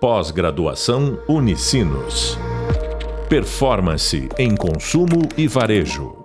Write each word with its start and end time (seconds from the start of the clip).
Pós-graduação 0.00 1.20
Unicinos. 1.28 2.38
Performance 3.28 4.28
em 4.38 4.54
consumo 4.54 5.28
e 5.36 5.48
varejo. 5.48 6.16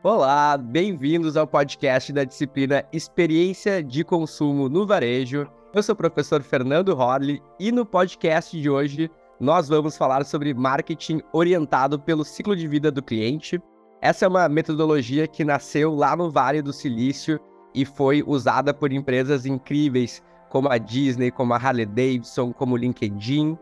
Olá, 0.00 0.56
bem-vindos 0.56 1.36
ao 1.36 1.44
podcast 1.44 2.12
da 2.12 2.22
disciplina 2.22 2.84
Experiência 2.92 3.82
de 3.82 4.04
Consumo 4.04 4.68
no 4.68 4.86
Varejo. 4.86 5.44
Eu 5.74 5.82
sou 5.82 5.94
o 5.94 5.98
professor 5.98 6.40
Fernando 6.40 6.90
Horley 6.90 7.42
e 7.58 7.72
no 7.72 7.84
podcast 7.84 8.56
de 8.60 8.70
hoje 8.70 9.10
nós 9.40 9.68
vamos 9.68 9.96
falar 9.96 10.24
sobre 10.24 10.54
marketing 10.54 11.20
orientado 11.32 11.98
pelo 11.98 12.24
ciclo 12.24 12.54
de 12.54 12.68
vida 12.68 12.92
do 12.92 13.02
cliente. 13.02 13.60
Essa 14.00 14.26
é 14.26 14.28
uma 14.28 14.48
metodologia 14.48 15.26
que 15.26 15.44
nasceu 15.44 15.96
lá 15.96 16.14
no 16.14 16.30
Vale 16.30 16.62
do 16.62 16.72
Silício 16.72 17.40
e 17.74 17.84
foi 17.84 18.22
usada 18.26 18.74
por 18.74 18.92
empresas 18.92 19.46
incríveis 19.46 20.22
como 20.48 20.68
a 20.68 20.78
Disney, 20.78 21.30
como 21.30 21.54
a 21.54 21.56
Harley 21.56 21.86
Davidson, 21.86 22.52
como 22.52 22.74
o 22.74 22.76
LinkedIn. 22.76 23.56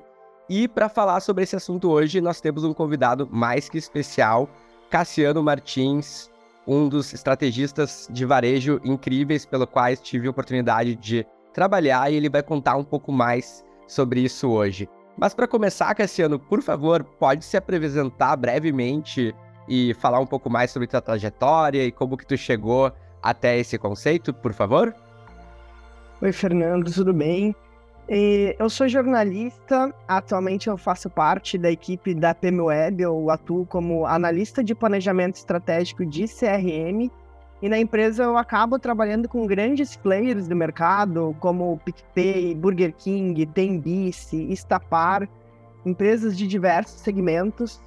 E 0.48 0.66
para 0.66 0.88
falar 0.88 1.20
sobre 1.20 1.44
esse 1.44 1.54
assunto 1.54 1.90
hoje, 1.90 2.20
nós 2.20 2.40
temos 2.40 2.64
um 2.64 2.72
convidado 2.72 3.28
mais 3.30 3.68
que 3.68 3.76
especial, 3.76 4.48
Cassiano 4.88 5.42
Martins, 5.42 6.30
um 6.66 6.88
dos 6.88 7.12
estrategistas 7.12 8.08
de 8.10 8.24
varejo 8.24 8.80
incríveis 8.82 9.44
pelo 9.44 9.66
quais 9.66 10.00
tive 10.00 10.26
a 10.26 10.30
oportunidade 10.30 10.94
de 10.94 11.26
trabalhar 11.52 12.10
e 12.10 12.16
ele 12.16 12.28
vai 12.28 12.42
contar 12.42 12.76
um 12.76 12.84
pouco 12.84 13.12
mais 13.12 13.64
sobre 13.86 14.20
isso 14.20 14.48
hoje. 14.48 14.88
Mas 15.16 15.34
para 15.34 15.48
começar, 15.48 15.94
Cassiano, 15.94 16.38
por 16.38 16.62
favor, 16.62 17.02
pode 17.02 17.44
se 17.44 17.56
apresentar 17.56 18.36
brevemente 18.36 19.34
e 19.68 19.92
falar 19.94 20.20
um 20.20 20.26
pouco 20.26 20.48
mais 20.48 20.70
sobre 20.70 20.86
tua 20.86 21.00
trajetória 21.00 21.84
e 21.84 21.92
como 21.92 22.16
que 22.16 22.26
tu 22.26 22.36
chegou 22.36 22.92
até 23.22 23.58
esse 23.58 23.78
conceito, 23.78 24.32
por 24.32 24.52
favor? 24.52 24.94
Oi, 26.20 26.32
Fernando, 26.32 26.92
tudo 26.92 27.12
bem? 27.12 27.54
Eu 28.58 28.70
sou 28.70 28.88
jornalista, 28.88 29.94
atualmente 30.08 30.68
eu 30.68 30.78
faço 30.78 31.10
parte 31.10 31.58
da 31.58 31.70
equipe 31.70 32.14
da 32.14 32.34
PMWeb, 32.34 33.02
eu 33.02 33.30
atuo 33.30 33.66
como 33.66 34.06
analista 34.06 34.64
de 34.64 34.74
planejamento 34.74 35.36
estratégico 35.36 36.06
de 36.06 36.24
CRM, 36.26 37.10
e 37.60 37.68
na 37.68 37.78
empresa 37.78 38.22
eu 38.22 38.38
acabo 38.38 38.78
trabalhando 38.78 39.28
com 39.28 39.46
grandes 39.46 39.94
players 39.94 40.48
do 40.48 40.56
mercado, 40.56 41.36
como 41.38 41.78
PicPay, 41.84 42.54
Burger 42.54 42.94
King, 42.94 43.44
Tembice, 43.44 44.50
Estapar, 44.50 45.28
empresas 45.84 46.38
de 46.38 46.46
diversos 46.46 47.00
segmentos, 47.00 47.78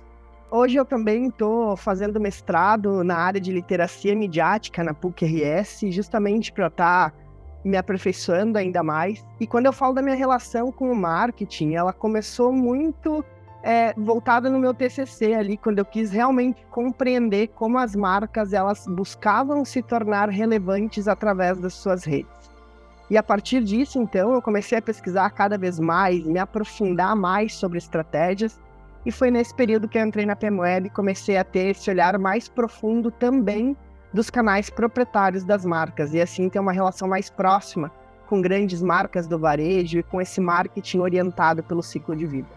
Hoje 0.53 0.75
eu 0.75 0.83
também 0.83 1.27
estou 1.30 1.77
fazendo 1.77 2.19
mestrado 2.19 3.05
na 3.05 3.16
área 3.16 3.39
de 3.39 3.53
literacia 3.53 4.13
midiática 4.13 4.83
na 4.83 4.94
PUC-RS, 4.94 5.80
justamente 5.91 6.52
para 6.52 6.67
estar 6.67 7.11
tá 7.11 7.17
me 7.63 7.77
aperfeiçoando 7.77 8.57
ainda 8.57 8.83
mais. 8.83 9.25
E 9.39 9.47
quando 9.47 9.67
eu 9.67 9.72
falo 9.72 9.94
da 9.94 10.02
minha 10.02 10.16
relação 10.16 10.69
com 10.69 10.91
o 10.91 10.95
marketing, 10.95 11.75
ela 11.75 11.94
começou 11.94 12.52
muito 12.52 13.23
é, 13.63 13.94
voltada 13.94 14.49
no 14.49 14.59
meu 14.59 14.73
TCC 14.73 15.33
ali, 15.33 15.55
quando 15.55 15.79
eu 15.79 15.85
quis 15.85 16.11
realmente 16.11 16.66
compreender 16.69 17.47
como 17.55 17.77
as 17.77 17.95
marcas 17.95 18.52
elas 18.52 18.85
buscavam 18.85 19.63
se 19.63 19.81
tornar 19.81 20.27
relevantes 20.27 21.07
através 21.07 21.59
das 21.59 21.75
suas 21.75 22.03
redes. 22.03 22.52
E 23.09 23.16
a 23.16 23.23
partir 23.23 23.63
disso, 23.63 24.02
então, 24.02 24.33
eu 24.33 24.41
comecei 24.41 24.77
a 24.77 24.81
pesquisar 24.81 25.29
cada 25.29 25.57
vez 25.57 25.79
mais, 25.79 26.25
me 26.25 26.39
aprofundar 26.39 27.16
mais 27.16 27.55
sobre 27.55 27.77
estratégias 27.77 28.59
e 29.05 29.11
foi 29.11 29.31
nesse 29.31 29.53
período 29.53 29.88
que 29.88 29.97
eu 29.97 30.05
entrei 30.05 30.25
na 30.25 30.35
PMWeb 30.35 30.88
e 30.88 30.89
comecei 30.89 31.38
a 31.38 31.44
ter 31.44 31.71
esse 31.71 31.89
olhar 31.89 32.17
mais 32.17 32.47
profundo 32.47 33.09
também 33.09 33.75
dos 34.13 34.30
canais 34.30 34.69
proprietários 34.69 35.44
das 35.44 35.66
marcas 35.66 36.13
e 36.13 36.21
assim 36.21 36.49
ter 36.49 36.59
uma 36.59 36.71
relação 36.71 37.07
mais 37.07 37.29
próxima 37.29 37.91
com 38.27 38.41
grandes 38.41 38.81
marcas 38.81 39.27
do 39.27 39.38
varejo 39.38 39.99
e 39.99 40.03
com 40.03 40.22
esse 40.22 40.39
marketing 40.39 40.99
orientado 40.99 41.63
pelo 41.63 41.83
ciclo 41.83 42.16
de 42.16 42.25
vida. 42.25 42.47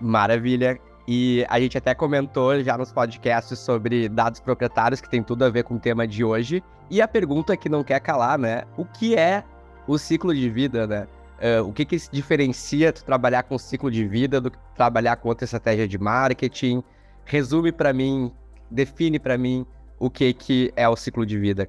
Maravilha. 0.00 0.78
E 1.06 1.44
a 1.48 1.60
gente 1.60 1.76
até 1.78 1.94
comentou 1.94 2.60
já 2.62 2.76
nos 2.78 2.92
podcasts 2.92 3.58
sobre 3.58 4.08
dados 4.08 4.40
proprietários, 4.40 5.00
que 5.00 5.08
tem 5.08 5.22
tudo 5.22 5.44
a 5.44 5.50
ver 5.50 5.64
com 5.64 5.74
o 5.74 5.78
tema 5.78 6.06
de 6.06 6.24
hoje. 6.24 6.62
E 6.90 7.00
a 7.00 7.08
pergunta 7.08 7.56
que 7.56 7.68
não 7.68 7.84
quer 7.84 8.00
calar, 8.00 8.38
né? 8.38 8.64
O 8.76 8.84
que 8.84 9.16
é 9.16 9.44
o 9.86 9.98
ciclo 9.98 10.34
de 10.34 10.48
vida, 10.48 10.86
né? 10.86 11.06
Uh, 11.42 11.66
o 11.66 11.72
que, 11.72 11.84
que 11.84 11.98
se 11.98 12.08
diferencia 12.08 12.92
tu 12.92 13.04
trabalhar 13.04 13.42
com 13.42 13.58
ciclo 13.58 13.90
de 13.90 14.06
vida 14.06 14.40
do 14.40 14.48
que 14.48 14.58
trabalhar 14.76 15.16
com 15.16 15.28
outra 15.28 15.44
estratégia 15.44 15.88
de 15.88 15.98
marketing? 15.98 16.84
Resume 17.24 17.72
para 17.72 17.92
mim, 17.92 18.32
define 18.70 19.18
para 19.18 19.36
mim 19.36 19.66
o 19.98 20.08
que, 20.08 20.32
que 20.32 20.72
é 20.76 20.88
o 20.88 20.94
ciclo 20.94 21.26
de 21.26 21.36
vida. 21.36 21.68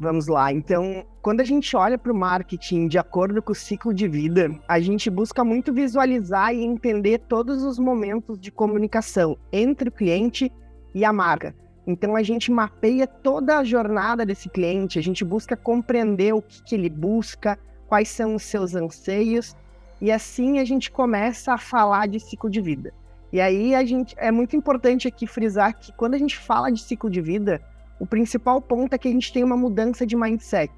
Vamos 0.00 0.26
lá. 0.26 0.52
Então, 0.52 1.04
quando 1.22 1.40
a 1.40 1.44
gente 1.44 1.76
olha 1.76 1.96
para 1.96 2.12
o 2.12 2.14
marketing 2.14 2.88
de 2.88 2.98
acordo 2.98 3.40
com 3.40 3.52
o 3.52 3.54
ciclo 3.54 3.94
de 3.94 4.08
vida, 4.08 4.50
a 4.66 4.80
gente 4.80 5.08
busca 5.10 5.44
muito 5.44 5.72
visualizar 5.72 6.52
e 6.52 6.64
entender 6.64 7.18
todos 7.28 7.62
os 7.62 7.78
momentos 7.78 8.38
de 8.38 8.50
comunicação 8.50 9.36
entre 9.52 9.88
o 9.88 9.92
cliente 9.92 10.52
e 10.94 11.04
a 11.04 11.12
marca. 11.12 11.54
Então, 11.86 12.16
a 12.16 12.22
gente 12.22 12.50
mapeia 12.50 13.06
toda 13.06 13.58
a 13.58 13.64
jornada 13.64 14.26
desse 14.26 14.48
cliente, 14.48 14.98
a 14.98 15.02
gente 15.02 15.24
busca 15.24 15.56
compreender 15.56 16.32
o 16.32 16.42
que, 16.42 16.62
que 16.62 16.74
ele 16.74 16.90
busca, 16.90 17.58
quais 17.88 18.08
são 18.08 18.34
os 18.34 18.42
seus 18.44 18.74
anseios, 18.74 19.56
e 20.00 20.12
assim 20.12 20.60
a 20.60 20.64
gente 20.64 20.90
começa 20.90 21.52
a 21.52 21.58
falar 21.58 22.06
de 22.06 22.20
ciclo 22.20 22.48
de 22.48 22.60
vida. 22.60 22.92
E 23.32 23.40
aí 23.40 23.74
a 23.74 23.84
gente 23.84 24.14
é 24.18 24.30
muito 24.30 24.54
importante 24.54 25.08
aqui 25.08 25.26
frisar 25.26 25.76
que 25.76 25.92
quando 25.92 26.14
a 26.14 26.18
gente 26.18 26.38
fala 26.38 26.70
de 26.70 26.80
ciclo 26.80 27.10
de 27.10 27.20
vida, 27.20 27.60
o 27.98 28.06
principal 28.06 28.60
ponto 28.60 28.94
é 28.94 28.98
que 28.98 29.08
a 29.08 29.10
gente 29.10 29.32
tem 29.32 29.42
uma 29.42 29.56
mudança 29.56 30.06
de 30.06 30.14
mindset, 30.14 30.72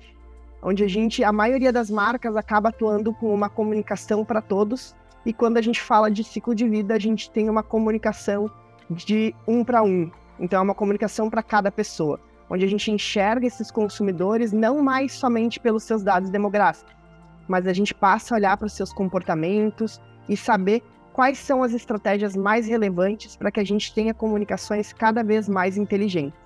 onde 0.63 0.83
a 0.83 0.89
gente, 0.89 1.23
a 1.23 1.33
maioria 1.33 1.73
das 1.73 1.91
marcas 1.91 2.37
acaba 2.37 2.71
atuando 2.71 3.13
com 3.13 3.33
uma 3.35 3.49
comunicação 3.49 4.25
para 4.25 4.41
todos, 4.41 4.97
e 5.25 5.33
quando 5.33 5.59
a 5.59 5.63
gente 5.63 5.81
fala 5.83 6.11
de 6.11 6.25
ciclo 6.25 6.55
de 6.55 6.67
vida, 6.67 6.95
a 6.95 6.99
gente 6.99 7.31
tem 7.31 7.51
uma 7.51 7.63
comunicação 7.63 8.51
de 8.89 9.35
um 9.47 9.63
para 9.63 9.83
um. 9.83 10.11
Então 10.39 10.61
é 10.61 10.63
uma 10.63 10.75
comunicação 10.75 11.29
para 11.29 11.43
cada 11.43 11.71
pessoa, 11.71 12.19
onde 12.49 12.65
a 12.65 12.69
gente 12.69 12.91
enxerga 12.91 13.47
esses 13.47 13.71
consumidores 13.71 14.51
não 14.51 14.83
mais 14.83 15.13
somente 15.13 15.61
pelos 15.61 15.85
seus 15.85 16.03
dados 16.03 16.31
demográficos, 16.31 17.00
mas 17.51 17.67
a 17.67 17.73
gente 17.73 17.93
passa 17.93 18.33
a 18.33 18.37
olhar 18.37 18.57
para 18.57 18.67
os 18.67 18.73
seus 18.73 18.93
comportamentos 18.93 20.01
e 20.29 20.37
saber 20.37 20.85
quais 21.13 21.37
são 21.37 21.65
as 21.65 21.73
estratégias 21.73 22.37
mais 22.37 22.69
relevantes 22.69 23.35
para 23.35 23.51
que 23.51 23.59
a 23.59 23.65
gente 23.65 23.93
tenha 23.93 24.15
comunicações 24.15 24.93
cada 24.93 25.25
vez 25.25 25.49
mais 25.49 25.77
inteligentes. 25.77 26.39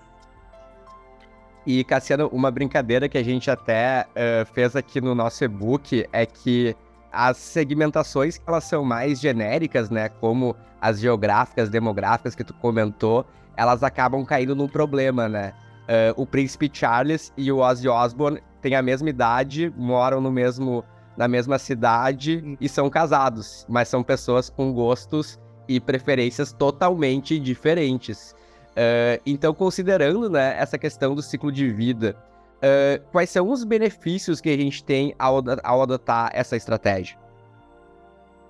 E, 1.66 1.84
Cassiano, 1.84 2.28
uma 2.32 2.50
brincadeira 2.50 3.06
que 3.06 3.18
a 3.18 3.22
gente 3.22 3.50
até 3.50 4.06
uh, 4.08 4.46
fez 4.54 4.74
aqui 4.74 4.98
no 4.98 5.14
nosso 5.14 5.44
e-book 5.44 6.06
é 6.10 6.24
que 6.24 6.74
as 7.12 7.36
segmentações 7.36 8.40
elas 8.46 8.64
são 8.64 8.82
mais 8.82 9.20
genéricas, 9.20 9.90
né? 9.90 10.08
Como 10.08 10.56
as 10.80 11.00
geográficas, 11.00 11.68
demográficas 11.68 12.34
que 12.34 12.44
tu 12.44 12.54
comentou, 12.54 13.26
elas 13.56 13.82
acabam 13.82 14.24
caindo 14.24 14.56
num 14.56 14.68
problema, 14.68 15.28
né? 15.28 15.52
Uh, 15.84 16.22
o 16.22 16.26
Príncipe 16.26 16.70
Charles 16.72 17.30
e 17.36 17.52
o 17.52 17.58
Ozzy 17.58 17.88
Osbourne 17.88 18.40
têm 18.62 18.74
a 18.74 18.82
mesma 18.82 19.10
idade, 19.10 19.70
moram 19.76 20.18
no 20.18 20.32
mesmo 20.32 20.82
na 21.16 21.28
mesma 21.28 21.58
cidade 21.58 22.42
hum. 22.44 22.56
e 22.60 22.68
são 22.68 22.90
casados, 22.90 23.66
mas 23.68 23.88
são 23.88 24.02
pessoas 24.02 24.50
com 24.50 24.72
gostos 24.72 25.38
e 25.68 25.80
preferências 25.80 26.52
totalmente 26.52 27.38
diferentes. 27.38 28.34
Uh, 28.72 29.20
então, 29.24 29.54
considerando 29.54 30.28
né, 30.28 30.56
essa 30.58 30.76
questão 30.76 31.14
do 31.14 31.22
ciclo 31.22 31.52
de 31.52 31.70
vida, 31.70 32.16
uh, 32.56 33.02
quais 33.12 33.30
são 33.30 33.50
os 33.50 33.64
benefícios 33.64 34.40
que 34.40 34.50
a 34.50 34.56
gente 34.56 34.84
tem 34.84 35.14
ao, 35.18 35.42
ao 35.62 35.82
adotar 35.82 36.30
essa 36.32 36.56
estratégia? 36.56 37.16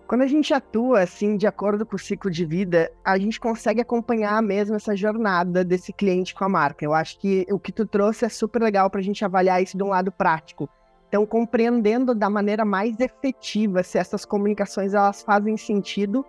Quando 0.07 0.23
a 0.23 0.27
gente 0.27 0.53
atua 0.53 1.01
assim, 1.01 1.37
de 1.37 1.47
acordo 1.47 1.87
com 1.87 1.97
o 1.97 1.99
ciclo 1.99 2.31
de 2.31 2.45
vida, 2.45 2.91
a 3.03 3.19
gente 3.19 3.41
consegue 3.41 3.81
acompanhar 3.81 4.43
mesmo 4.43 4.77
essa 4.77 4.95
jornada 4.95 5.65
desse 5.65 5.95
cliente 5.95 6.35
com 6.35 6.45
a 6.45 6.49
marca. 6.49 6.85
Eu 6.85 6.93
acho 6.93 7.19
que 7.19 7.47
o 7.51 7.59
que 7.59 7.73
tu 7.73 7.87
trouxe 7.87 8.25
é 8.25 8.29
super 8.29 8.63
legal 8.63 8.91
para 8.91 9.01
a 9.01 9.03
gente 9.03 9.25
avaliar 9.25 9.63
isso 9.63 9.77
de 9.77 9.83
um 9.83 9.89
lado 9.89 10.13
prático. 10.13 10.69
Então, 11.09 11.24
compreendendo 11.24 12.15
da 12.15 12.28
maneira 12.28 12.65
mais 12.65 12.98
efetiva 12.98 13.83
se 13.83 13.98
essas 13.98 14.24
comunicações 14.24 14.95
elas 14.95 15.22
fazem 15.22 15.56
sentido 15.56 16.24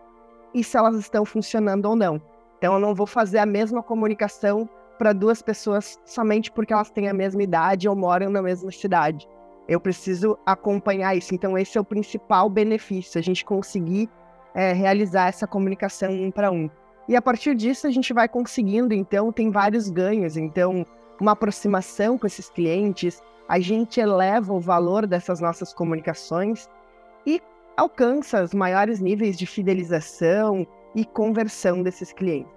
e 0.54 0.63
se 0.63 0.77
elas 0.77 0.95
estão 0.95 1.25
funcionando 1.25 1.86
ou 1.86 1.95
não. 1.95 2.22
Então, 2.57 2.75
eu 2.75 2.80
não 2.80 2.94
vou 2.94 3.07
fazer 3.07 3.39
a 3.39 3.45
mesma 3.45 3.81
comunicação 3.81 4.69
para 4.98 5.12
duas 5.12 5.42
pessoas 5.42 6.00
somente 6.06 6.51
porque 6.51 6.74
elas 6.74 6.89
têm 6.89 7.10
a 7.10 7.13
mesma 7.13 7.44
idade 7.44 7.89
ou 7.89 7.95
moram 7.95 8.30
na 8.30 8.42
mesma 8.42 8.72
cidade. 8.72 9.27
Eu 9.68 9.80
preciso 9.80 10.38
acompanhar 10.45 11.16
isso. 11.16 11.33
Então, 11.33 11.57
esse 11.57 11.78
é 11.78 11.81
o 11.81 11.86
principal 11.86 12.50
benefício, 12.50 13.19
a 13.19 13.24
gente 13.24 13.44
conseguir 13.44 14.10
é, 14.54 14.71
realizar 14.71 15.28
essa 15.28 15.48
comunicação 15.48 16.12
um 16.12 16.31
para 16.31 16.51
um. 16.51 16.69
E 17.07 17.16
a 17.16 17.21
partir 17.21 17.56
disso, 17.56 17.86
a 17.86 17.92
gente 17.92 18.13
vai 18.13 18.28
conseguindo, 18.28 18.94
então, 18.94 19.31
tem 19.31 19.51
vários 19.51 19.89
ganhos. 19.89 20.38
Então, 20.38 20.86
uma 21.19 21.31
aproximação 21.31 22.18
com 22.18 22.25
esses 22.25 22.50
clientes, 22.50 23.21
a 23.47 23.59
gente 23.59 24.00
eleva 24.00 24.53
o 24.53 24.59
valor 24.59 25.06
dessas 25.06 25.39
nossas 25.39 25.74
comunicações 25.74 26.69
e 27.25 27.42
alcança 27.77 28.44
os 28.44 28.53
maiores 28.53 29.00
níveis 29.00 29.38
de 29.38 29.45
fidelização 29.45 30.65
e 30.95 31.06
conversão 31.06 31.83
desses 31.83 32.12
clientes. 32.12 32.51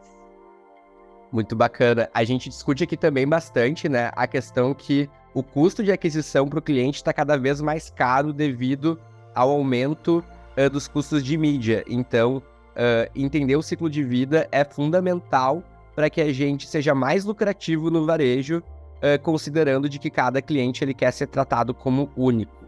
Muito 1.31 1.55
bacana. 1.55 2.08
A 2.14 2.25
gente 2.25 2.49
discute 2.49 2.85
aqui 2.85 2.96
também 2.96 3.29
bastante, 3.29 3.88
né, 3.88 4.11
a 4.17 4.26
questão 4.26 4.73
que 4.73 5.11
o 5.35 5.43
custo 5.43 5.85
de 5.85 5.93
aquisição 5.93 6.49
para 6.49 6.58
o 6.58 6.62
cliente 6.62 6.96
está 6.96 7.12
cada 7.12 7.37
vez 7.37 7.61
mais 7.61 7.90
caro 7.90 8.32
devido 8.32 8.99
ao 9.35 9.50
aumento 9.50 10.25
uh, 10.56 10.70
dos 10.70 10.88
custos 10.88 11.23
de 11.23 11.37
mídia. 11.37 11.85
Então, 11.87 12.38
uh, 12.38 13.11
entender 13.14 13.56
o 13.56 13.62
ciclo 13.62 13.90
de 13.90 14.02
vida 14.02 14.49
é 14.50 14.64
fundamental 14.64 15.62
para 15.94 16.08
que 16.08 16.20
a 16.20 16.32
gente 16.32 16.67
seja 16.67 16.94
mais 16.94 17.25
lucrativo 17.25 17.90
no 17.90 18.06
varejo, 18.06 18.62
uh, 18.99 19.21
considerando 19.23 19.89
de 19.89 19.99
que 19.99 20.11
cada 20.11 20.43
cliente 20.43 20.85
ele 20.85 20.95
quer 20.95 21.12
ser 21.12 21.27
tratado 21.27 21.75
como 21.75 22.11
único. 22.17 22.67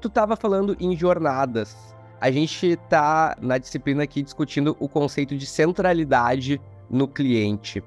Tu 0.00 0.08
estava 0.08 0.36
falando 0.36 0.76
em 0.78 0.96
jornadas. 0.96 1.94
A 2.20 2.30
gente 2.30 2.66
está 2.66 3.36
na 3.40 3.58
disciplina 3.58 4.02
aqui 4.02 4.22
discutindo 4.22 4.76
o 4.80 4.88
conceito 4.88 5.36
de 5.36 5.46
centralidade 5.46 6.60
no 6.90 7.06
cliente. 7.06 7.82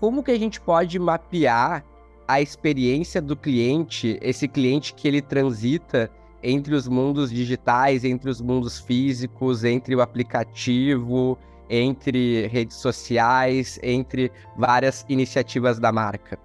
Como 0.00 0.22
que 0.22 0.30
a 0.30 0.38
gente 0.38 0.60
pode 0.60 0.98
mapear 0.98 1.84
a 2.28 2.40
experiência 2.40 3.22
do 3.22 3.36
cliente, 3.36 4.18
esse 4.20 4.48
cliente 4.48 4.94
que 4.94 5.06
ele 5.06 5.22
transita 5.22 6.10
entre 6.42 6.74
os 6.74 6.86
mundos 6.86 7.30
digitais, 7.30 8.04
entre 8.04 8.30
os 8.30 8.40
mundos 8.40 8.78
físicos, 8.78 9.64
entre 9.64 9.94
o 9.94 10.00
aplicativo, 10.00 11.38
entre 11.68 12.46
redes 12.48 12.76
sociais, 12.76 13.78
entre 13.82 14.30
várias 14.56 15.04
iniciativas 15.08 15.78
da 15.78 15.90
marca. 15.90 16.38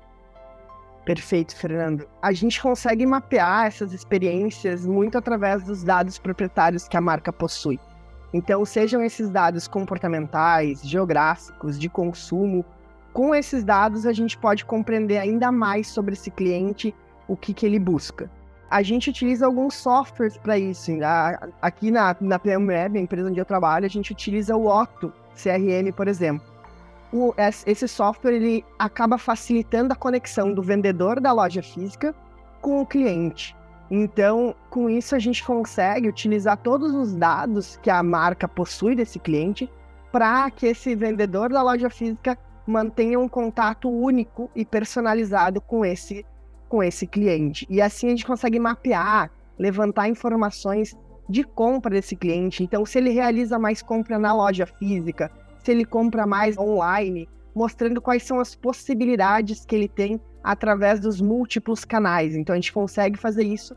Perfeito, 1.11 1.53
Fernando. 1.53 2.07
A 2.21 2.31
gente 2.31 2.61
consegue 2.61 3.05
mapear 3.05 3.65
essas 3.65 3.91
experiências 3.91 4.85
muito 4.85 5.17
através 5.17 5.61
dos 5.61 5.83
dados 5.83 6.17
proprietários 6.17 6.87
que 6.87 6.95
a 6.95 7.01
marca 7.01 7.33
possui. 7.33 7.77
Então, 8.33 8.63
sejam 8.63 9.03
esses 9.03 9.29
dados 9.29 9.67
comportamentais, 9.67 10.81
geográficos, 10.81 11.77
de 11.77 11.89
consumo, 11.89 12.63
com 13.11 13.35
esses 13.35 13.61
dados 13.61 14.05
a 14.05 14.13
gente 14.13 14.37
pode 14.37 14.63
compreender 14.63 15.17
ainda 15.17 15.51
mais 15.51 15.87
sobre 15.87 16.13
esse 16.13 16.31
cliente, 16.31 16.95
o 17.27 17.35
que, 17.35 17.53
que 17.53 17.65
ele 17.65 17.77
busca 17.77 18.31
a 18.69 18.81
gente 18.81 19.09
utiliza 19.09 19.45
alguns 19.45 19.73
softwares 19.73 20.37
para 20.37 20.57
isso. 20.57 20.91
Aqui 21.61 21.91
na, 21.91 22.15
na 22.21 22.39
PM 22.39 22.65
Web, 22.65 22.97
a 22.97 23.01
empresa 23.01 23.27
onde 23.27 23.37
eu 23.37 23.43
trabalho, 23.43 23.85
a 23.85 23.89
gente 23.89 24.13
utiliza 24.13 24.55
o 24.55 24.65
Otto 24.65 25.11
CRM, 25.35 25.91
por 25.93 26.07
exemplo. 26.07 26.50
O, 27.13 27.33
esse 27.65 27.87
software 27.87 28.33
ele 28.33 28.65
acaba 28.79 29.17
facilitando 29.17 29.91
a 29.93 29.95
conexão 29.95 30.53
do 30.53 30.61
vendedor 30.61 31.19
da 31.19 31.31
loja 31.31 31.61
física 31.61 32.15
com 32.61 32.81
o 32.81 32.85
cliente. 32.85 33.55
Então, 33.89 34.55
com 34.69 34.89
isso, 34.89 35.13
a 35.15 35.19
gente 35.19 35.43
consegue 35.43 36.07
utilizar 36.07 36.55
todos 36.57 36.95
os 36.95 37.13
dados 37.13 37.77
que 37.81 37.89
a 37.89 38.01
marca 38.01 38.47
possui 38.47 38.95
desse 38.95 39.19
cliente 39.19 39.69
para 40.11 40.49
que 40.49 40.67
esse 40.67 40.95
vendedor 40.95 41.49
da 41.49 41.61
loja 41.61 41.89
física 41.89 42.37
mantenha 42.65 43.19
um 43.19 43.27
contato 43.27 43.89
único 43.89 44.49
e 44.55 44.63
personalizado 44.63 45.59
com 45.59 45.83
esse 45.83 46.25
com 46.69 46.81
esse 46.81 47.05
cliente. 47.05 47.67
E 47.69 47.81
assim 47.81 48.07
a 48.07 48.09
gente 48.11 48.25
consegue 48.25 48.57
mapear, 48.57 49.29
levantar 49.59 50.07
informações 50.07 50.95
de 51.27 51.43
compra 51.43 51.91
desse 51.91 52.15
cliente. 52.15 52.63
Então, 52.63 52.85
se 52.85 52.97
ele 52.97 53.09
realiza 53.09 53.59
mais 53.59 53.81
compra 53.81 54.17
na 54.17 54.33
loja 54.33 54.65
física, 54.65 55.29
se 55.63 55.71
ele 55.71 55.85
compra 55.85 56.25
mais 56.25 56.57
online, 56.57 57.27
mostrando 57.53 58.01
quais 58.01 58.23
são 58.23 58.39
as 58.39 58.55
possibilidades 58.55 59.65
que 59.65 59.75
ele 59.75 59.87
tem 59.87 60.19
através 60.43 60.99
dos 60.99 61.21
múltiplos 61.21 61.85
canais. 61.85 62.35
Então, 62.35 62.53
a 62.53 62.57
gente 62.57 62.73
consegue 62.73 63.17
fazer 63.17 63.43
isso. 63.43 63.75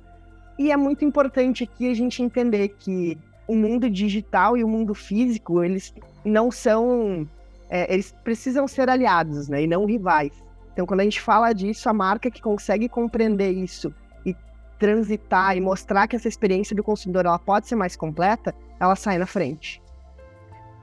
E 0.59 0.71
é 0.71 0.77
muito 0.77 1.05
importante 1.05 1.65
aqui 1.65 1.91
a 1.91 1.95
gente 1.95 2.23
entender 2.23 2.69
que 2.79 3.19
o 3.47 3.55
mundo 3.55 3.91
digital 3.91 4.57
e 4.57 4.65
o 4.65 4.69
mundo 4.69 4.95
físico, 4.95 5.63
eles 5.63 5.93
não 6.25 6.51
são. 6.51 7.29
É, 7.69 7.93
eles 7.93 8.15
precisam 8.25 8.67
ser 8.69 8.89
aliados, 8.89 9.49
né? 9.49 9.63
E 9.63 9.67
não 9.67 9.85
rivais. 9.85 10.33
Então, 10.73 10.87
quando 10.87 11.01
a 11.01 11.05
gente 11.05 11.21
fala 11.21 11.53
disso, 11.53 11.89
a 11.89 11.93
marca 11.93 12.31
que 12.31 12.41
consegue 12.41 12.89
compreender 12.89 13.51
isso 13.51 13.93
e 14.25 14.35
transitar 14.79 15.57
e 15.57 15.61
mostrar 15.61 16.09
que 16.09 16.17
essa 16.17 16.29
experiência 16.29 16.75
do 16.75 16.83
consumidor 16.83 17.27
ela 17.27 17.39
pode 17.39 17.69
ser 17.69 17.77
mais 17.77 17.95
completa, 17.97 18.55
ela 18.81 18.97
sai 18.97 19.19
na 19.19 19.27
frente. 19.27 19.84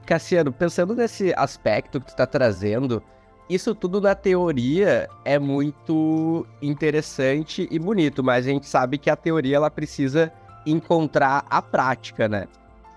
Cassiano, 0.06 0.52
pensando 0.52 0.94
nesse 0.94 1.32
aspecto 1.36 2.00
que 2.00 2.06
tu 2.06 2.10
está 2.10 2.26
trazendo, 2.26 3.02
isso 3.48 3.74
tudo 3.74 4.00
na 4.00 4.14
teoria 4.14 5.08
é 5.24 5.38
muito 5.38 6.46
interessante 6.60 7.68
e 7.70 7.78
bonito, 7.78 8.22
mas 8.22 8.46
a 8.46 8.50
gente 8.50 8.66
sabe 8.66 8.98
que 8.98 9.10
a 9.10 9.16
teoria 9.16 9.56
ela 9.56 9.70
precisa 9.70 10.32
encontrar 10.66 11.44
a 11.50 11.60
prática, 11.60 12.28
né? 12.28 12.46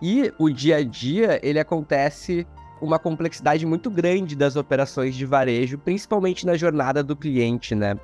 E 0.02 0.32
o 0.38 0.50
dia 0.50 0.78
a 0.78 0.84
dia 0.84 1.40
ele 1.42 1.60
acontece 1.60 2.46
uma 2.82 3.00
complexidade 3.00 3.66
muito 3.66 3.90
grande 3.90 4.36
das 4.36 4.56
operações 4.56 5.16
de 5.16 5.26
varejo, 5.26 5.78
principalmente 5.78 6.46
na 6.46 6.56
jornada 6.56 7.04
do 7.04 7.16
cliente, 7.16 7.74
né? 7.74 7.98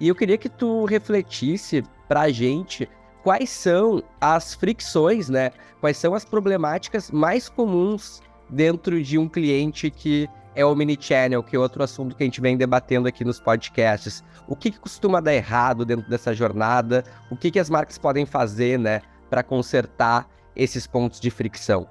E 0.00 0.08
eu 0.08 0.14
queria 0.14 0.38
que 0.38 0.48
tu 0.48 0.84
refletisse 0.84 1.84
para 2.08 2.22
a 2.22 2.30
gente 2.30 2.88
quais 3.22 3.50
são 3.50 4.02
as 4.20 4.54
fricções, 4.54 5.28
né? 5.28 5.52
Quais 5.80 5.96
são 5.96 6.14
as 6.14 6.24
problemáticas 6.24 7.10
mais 7.10 7.48
comuns 7.48 8.20
dentro 8.54 9.02
de 9.02 9.18
um 9.18 9.28
cliente 9.28 9.90
que 9.90 10.28
é 10.54 10.64
o 10.64 10.74
mini-channel, 10.74 11.42
que 11.42 11.56
é 11.56 11.58
outro 11.58 11.82
assunto 11.82 12.14
que 12.14 12.22
a 12.22 12.26
gente 12.26 12.40
vem 12.40 12.56
debatendo 12.56 13.08
aqui 13.08 13.24
nos 13.24 13.40
podcasts. 13.40 14.22
O 14.46 14.54
que, 14.54 14.70
que 14.70 14.78
costuma 14.78 15.20
dar 15.20 15.34
errado 15.34 15.84
dentro 15.84 16.08
dessa 16.08 16.32
jornada? 16.32 17.02
O 17.30 17.36
que, 17.36 17.50
que 17.50 17.58
as 17.58 17.68
marcas 17.68 17.98
podem 17.98 18.24
fazer, 18.24 18.78
né, 18.78 19.02
para 19.28 19.42
consertar 19.42 20.28
esses 20.54 20.86
pontos 20.86 21.18
de 21.18 21.30
fricção? 21.30 21.88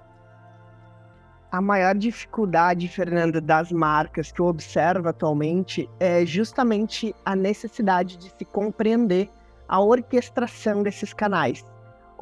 A 1.52 1.62
maior 1.62 1.94
dificuldade, 1.94 2.88
Fernando, 2.88 3.40
das 3.40 3.72
marcas 3.72 4.32
que 4.32 4.40
eu 4.40 4.46
observo 4.46 5.10
atualmente 5.10 5.88
é 6.00 6.26
justamente 6.26 7.14
a 7.24 7.36
necessidade 7.36 8.18
de 8.18 8.30
se 8.30 8.46
compreender 8.46 9.30
a 9.68 9.80
orquestração 9.80 10.82
desses 10.82 11.14
canais, 11.14 11.64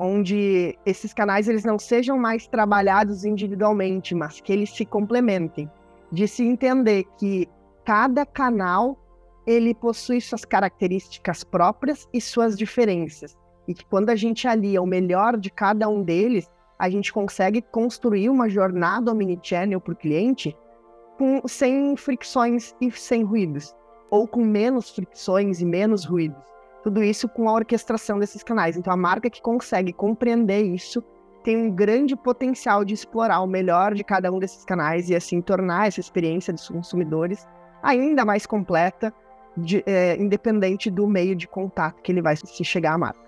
onde 0.03 0.75
esses 0.83 1.13
canais 1.13 1.47
eles 1.47 1.63
não 1.63 1.77
sejam 1.77 2.17
mais 2.17 2.47
trabalhados 2.47 3.23
individualmente, 3.23 4.15
mas 4.15 4.41
que 4.41 4.51
eles 4.51 4.71
se 4.71 4.83
complementem, 4.83 5.69
de 6.11 6.27
se 6.27 6.43
entender 6.43 7.05
que 7.19 7.47
cada 7.85 8.25
canal 8.25 8.97
ele 9.45 9.75
possui 9.75 10.19
suas 10.19 10.43
características 10.43 11.43
próprias 11.43 12.09
e 12.11 12.19
suas 12.19 12.57
diferenças, 12.57 13.37
e 13.67 13.75
que 13.75 13.85
quando 13.85 14.09
a 14.09 14.15
gente 14.15 14.47
alia 14.47 14.81
o 14.81 14.87
melhor 14.87 15.37
de 15.37 15.51
cada 15.51 15.87
um 15.87 16.01
deles, 16.01 16.49
a 16.79 16.89
gente 16.89 17.13
consegue 17.13 17.61
construir 17.61 18.27
uma 18.27 18.49
jornada 18.49 19.11
omnichannel 19.11 19.79
para 19.79 19.93
o 19.93 19.95
cliente 19.95 20.57
com, 21.15 21.47
sem 21.47 21.95
fricções 21.95 22.75
e 22.81 22.89
sem 22.89 23.23
ruídos, 23.23 23.75
ou 24.09 24.27
com 24.27 24.43
menos 24.43 24.89
fricções 24.89 25.61
e 25.61 25.65
menos 25.65 26.05
ruídos. 26.05 26.50
Tudo 26.83 27.03
isso 27.03 27.29
com 27.29 27.47
a 27.47 27.53
orquestração 27.53 28.17
desses 28.17 28.43
canais. 28.43 28.75
Então, 28.75 28.91
a 28.91 28.97
marca 28.97 29.29
que 29.29 29.41
consegue 29.41 29.93
compreender 29.93 30.61
isso 30.61 31.03
tem 31.43 31.57
um 31.57 31.71
grande 31.71 32.15
potencial 32.15 32.85
de 32.85 32.93
explorar 32.93 33.41
o 33.41 33.47
melhor 33.47 33.93
de 33.93 34.03
cada 34.03 34.31
um 34.31 34.39
desses 34.39 34.63
canais 34.63 35.09
e 35.09 35.15
assim 35.15 35.41
tornar 35.41 35.87
essa 35.87 35.99
experiência 35.99 36.53
dos 36.53 36.67
consumidores 36.67 37.47
ainda 37.81 38.23
mais 38.23 38.45
completa, 38.45 39.13
de, 39.57 39.83
é, 39.85 40.15
independente 40.17 40.89
do 40.89 41.07
meio 41.07 41.35
de 41.35 41.47
contato 41.47 42.01
que 42.01 42.11
ele 42.11 42.21
vai 42.21 42.35
se 42.35 42.63
chegar 42.63 42.93
à 42.93 42.97
marca. 42.97 43.19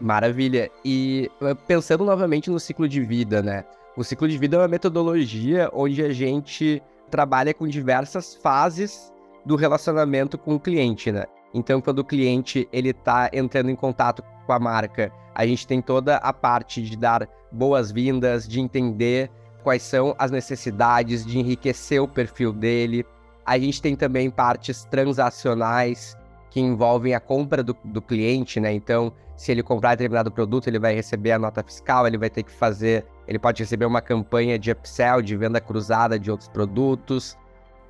Maravilha. 0.00 0.70
E 0.84 1.30
eh, 1.40 1.54
pensando 1.66 2.04
novamente 2.04 2.50
no 2.50 2.60
ciclo 2.60 2.88
de 2.88 3.00
vida, 3.00 3.42
né? 3.42 3.64
O 3.96 4.04
ciclo 4.04 4.28
de 4.28 4.36
vida 4.36 4.56
é 4.56 4.60
uma 4.60 4.68
metodologia 4.68 5.70
onde 5.72 6.02
a 6.02 6.12
gente 6.12 6.82
trabalha 7.10 7.54
com 7.54 7.66
diversas 7.66 8.34
fases 8.34 9.10
do 9.44 9.56
relacionamento 9.56 10.36
com 10.36 10.54
o 10.54 10.60
cliente, 10.60 11.10
né? 11.10 11.24
Então, 11.56 11.80
quando 11.80 12.00
o 12.00 12.04
cliente 12.04 12.68
ele 12.70 12.90
está 12.90 13.30
entrando 13.32 13.70
em 13.70 13.74
contato 13.74 14.22
com 14.44 14.52
a 14.52 14.58
marca, 14.58 15.10
a 15.34 15.46
gente 15.46 15.66
tem 15.66 15.80
toda 15.80 16.16
a 16.16 16.30
parte 16.30 16.82
de 16.82 16.94
dar 16.98 17.26
boas-vindas, 17.50 18.46
de 18.46 18.60
entender 18.60 19.30
quais 19.62 19.82
são 19.82 20.14
as 20.18 20.30
necessidades, 20.30 21.24
de 21.24 21.38
enriquecer 21.38 22.02
o 22.02 22.06
perfil 22.06 22.52
dele. 22.52 23.06
A 23.44 23.58
gente 23.58 23.80
tem 23.80 23.96
também 23.96 24.28
partes 24.28 24.84
transacionais 24.84 26.14
que 26.50 26.60
envolvem 26.60 27.14
a 27.14 27.20
compra 27.20 27.62
do, 27.62 27.74
do 27.82 28.02
cliente, 28.02 28.60
né? 28.60 28.74
Então, 28.74 29.10
se 29.34 29.50
ele 29.50 29.62
comprar 29.62 29.94
determinado 29.94 30.30
produto, 30.30 30.68
ele 30.68 30.78
vai 30.78 30.94
receber 30.94 31.32
a 31.32 31.38
nota 31.38 31.62
fiscal, 31.62 32.06
ele 32.06 32.18
vai 32.18 32.28
ter 32.28 32.42
que 32.42 32.52
fazer, 32.52 33.06
ele 33.26 33.38
pode 33.38 33.62
receber 33.62 33.86
uma 33.86 34.02
campanha 34.02 34.58
de 34.58 34.70
upsell, 34.70 35.22
de 35.22 35.34
venda 35.34 35.58
cruzada 35.58 36.18
de 36.18 36.30
outros 36.30 36.50
produtos. 36.50 37.34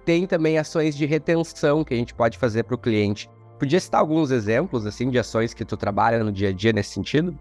Tem 0.05 0.25
também 0.25 0.57
ações 0.57 0.97
de 0.97 1.05
retenção 1.05 1.83
que 1.83 1.95
a 1.95 1.97
gente 1.97 2.15
pode 2.15 2.39
fazer 2.39 2.63
para 2.63 2.77
o 2.77 2.79
cliente. 2.79 3.29
Podia 3.59 3.81
citar 3.81 4.01
alguns 4.01 4.31
exemplos 4.31 4.87
assim 4.87 5.11
de 5.11 5.19
ações 5.19 5.55
que 5.55 5.65
tu 5.65 5.77
trabalha 5.77 6.23
no 6.23 6.31
dia 6.31 6.51
a 6.51 6.53
dia 6.53 6.73
nesse 6.73 6.91
sentido? 6.91 7.37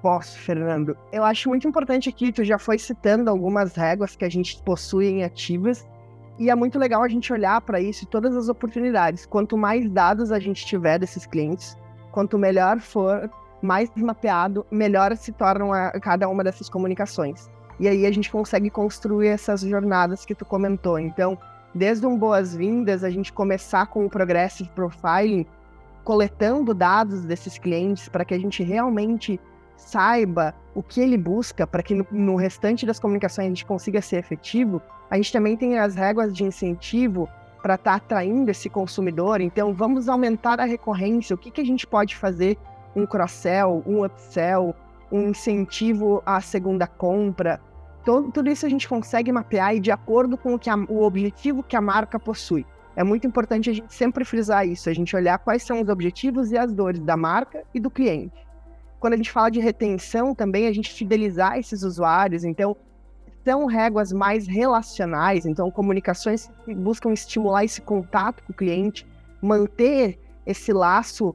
Posso, 0.00 0.36
Fernando. 0.38 0.96
Eu 1.12 1.24
acho 1.24 1.48
muito 1.48 1.66
importante 1.68 2.08
aqui, 2.08 2.32
tu 2.32 2.42
já 2.42 2.58
foi 2.58 2.78
citando 2.78 3.30
algumas 3.30 3.74
réguas 3.74 4.16
que 4.16 4.24
a 4.24 4.28
gente 4.28 4.60
possui 4.62 5.06
em 5.06 5.22
ativas, 5.22 5.86
e 6.38 6.50
é 6.50 6.54
muito 6.54 6.76
legal 6.76 7.04
a 7.04 7.08
gente 7.08 7.32
olhar 7.32 7.60
para 7.60 7.80
isso 7.80 8.02
e 8.02 8.06
todas 8.06 8.34
as 8.34 8.48
oportunidades. 8.48 9.24
Quanto 9.26 9.56
mais 9.56 9.88
dados 9.88 10.32
a 10.32 10.40
gente 10.40 10.66
tiver 10.66 10.98
desses 10.98 11.24
clientes, 11.24 11.76
Quanto 12.12 12.38
melhor 12.38 12.78
for, 12.78 13.30
mais 13.62 13.90
mapeado, 13.96 14.66
melhor 14.70 15.16
se 15.16 15.32
tornam 15.32 15.72
a, 15.72 15.92
cada 15.92 16.28
uma 16.28 16.44
dessas 16.44 16.68
comunicações. 16.68 17.50
E 17.80 17.88
aí 17.88 18.04
a 18.04 18.12
gente 18.12 18.30
consegue 18.30 18.68
construir 18.68 19.28
essas 19.28 19.62
jornadas 19.62 20.26
que 20.26 20.34
tu 20.34 20.44
comentou. 20.44 20.98
Então, 20.98 21.38
desde 21.74 22.06
um 22.06 22.16
boas-vindas, 22.16 23.02
a 23.02 23.10
gente 23.10 23.32
começar 23.32 23.86
com 23.86 24.04
o 24.04 24.10
Progressive 24.10 24.68
Profiling, 24.70 25.46
coletando 26.04 26.74
dados 26.74 27.24
desses 27.24 27.58
clientes 27.58 28.08
para 28.08 28.24
que 28.24 28.34
a 28.34 28.38
gente 28.38 28.62
realmente 28.62 29.40
saiba 29.76 30.54
o 30.74 30.82
que 30.82 31.00
ele 31.00 31.16
busca, 31.16 31.66
para 31.66 31.82
que 31.82 31.94
no, 31.94 32.06
no, 32.10 32.36
restante 32.36 32.86
das 32.86 32.98
comunicações 32.98 33.46
a 33.46 33.48
gente 33.48 33.64
consiga 33.64 34.00
ser 34.00 34.16
efetivo, 34.16 34.80
a 35.10 35.16
gente 35.16 35.32
também 35.32 35.56
tem 35.56 35.78
as 35.78 35.94
regras 35.94 36.32
de 36.32 36.44
incentivo 36.44 37.28
para 37.62 37.74
estar 37.74 37.92
tá 37.92 37.96
atraindo 37.96 38.50
esse 38.50 38.68
consumidor. 38.68 39.40
Então, 39.40 39.72
vamos 39.72 40.08
aumentar 40.08 40.60
a 40.60 40.64
recorrência. 40.64 41.34
O 41.34 41.38
que, 41.38 41.50
que 41.50 41.60
a 41.60 41.64
gente 41.64 41.86
pode 41.86 42.16
fazer? 42.16 42.58
Um 42.94 43.06
cross-sell, 43.06 43.82
um 43.86 44.04
upsell, 44.04 44.74
um 45.10 45.28
incentivo 45.28 46.22
à 46.26 46.40
segunda 46.40 46.86
compra. 46.86 47.60
Todo, 48.04 48.32
tudo 48.32 48.50
isso 48.50 48.66
a 48.66 48.68
gente 48.68 48.88
consegue 48.88 49.30
mapear 49.30 49.76
e 49.76 49.80
de 49.80 49.90
acordo 49.90 50.36
com 50.36 50.54
o, 50.54 50.58
que 50.58 50.68
a, 50.68 50.76
o 50.76 51.02
objetivo 51.02 51.62
que 51.62 51.76
a 51.76 51.80
marca 51.80 52.18
possui. 52.18 52.66
É 52.94 53.02
muito 53.02 53.26
importante 53.26 53.70
a 53.70 53.72
gente 53.72 53.94
sempre 53.94 54.24
frisar 54.24 54.66
isso, 54.66 54.90
a 54.90 54.94
gente 54.94 55.14
olhar 55.16 55.38
quais 55.38 55.62
são 55.62 55.80
os 55.80 55.88
objetivos 55.88 56.50
e 56.50 56.58
as 56.58 56.72
dores 56.72 57.00
da 57.00 57.16
marca 57.16 57.64
e 57.72 57.80
do 57.80 57.90
cliente. 57.90 58.46
Quando 59.00 59.14
a 59.14 59.16
gente 59.16 59.30
fala 59.30 59.50
de 59.50 59.60
retenção 59.60 60.34
também, 60.34 60.66
a 60.66 60.72
gente 60.72 60.92
fidelizar 60.92 61.58
esses 61.58 61.82
usuários, 61.82 62.44
então 62.44 62.76
são 63.44 63.66
réguas 63.66 64.12
mais 64.12 64.46
relacionais, 64.46 65.46
então 65.46 65.70
comunicações 65.70 66.50
que 66.64 66.74
buscam 66.74 67.12
estimular 67.12 67.64
esse 67.64 67.80
contato 67.80 68.42
com 68.44 68.52
o 68.52 68.56
cliente, 68.56 69.06
manter 69.40 70.18
esse 70.46 70.72
laço 70.72 71.34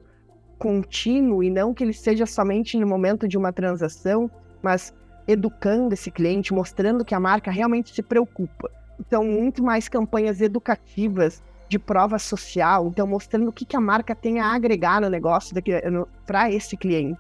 contínuo 0.57 1.43
e 1.43 1.50
não 1.50 1.74
que 1.74 1.83
ele 1.83 1.93
seja 1.93 2.25
somente 2.25 2.77
no 2.77 2.88
momento 2.88 3.27
de 3.27 3.38
uma 3.38 3.51
transação, 3.51 4.29
mas 4.62 4.93
educando 5.27 5.93
esse 5.93 6.10
cliente, 6.10 6.53
mostrando 6.53 7.03
que 7.03 7.13
a 7.13 7.19
marca 7.19 7.51
realmente 7.51 7.93
se 7.93 8.01
preocupa. 8.01 8.72
Então, 9.00 9.24
muito 9.24 9.63
mais 9.63 9.88
campanhas 9.89 10.41
educativas 10.41 11.43
de 11.69 11.77
prova 11.77 12.17
social, 12.17 12.88
então 12.88 13.05
mostrando 13.05 13.50
o 13.50 13.53
que, 13.53 13.65
que 13.65 13.75
a 13.75 13.81
marca 13.81 14.15
tem 14.15 14.39
a 14.39 14.53
agregar 14.53 15.01
no 15.01 15.10
negócio 15.10 15.55
para 16.25 16.50
esse 16.50 16.77
cliente. 16.77 17.19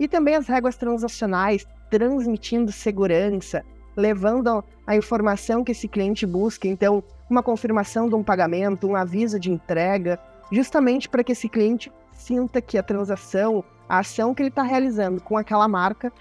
E 0.00 0.08
também 0.08 0.34
as 0.34 0.46
regras 0.46 0.76
transacionais, 0.76 1.66
transmitindo 1.90 2.72
segurança, 2.72 3.62
levando 3.96 4.64
a 4.86 4.96
informação 4.96 5.62
que 5.62 5.72
esse 5.72 5.86
cliente 5.86 6.26
busca, 6.26 6.66
então 6.66 7.04
uma 7.28 7.42
confirmação 7.42 8.08
de 8.08 8.14
um 8.14 8.22
pagamento, 8.22 8.88
um 8.88 8.96
aviso 8.96 9.38
de 9.38 9.50
entrega, 9.50 10.18
justamente 10.50 11.08
para 11.08 11.22
que 11.22 11.32
esse 11.32 11.48
cliente 11.48 11.92
sinta 12.12 12.60
que 12.60 12.78
a 12.78 12.82
transação, 12.82 13.62
a 13.88 13.98
ação 13.98 14.34
que 14.34 14.42
ele 14.42 14.48
está 14.48 14.62
realizando 14.62 15.20
com 15.22 15.36
aquela 15.36 15.68
marca 15.68 16.12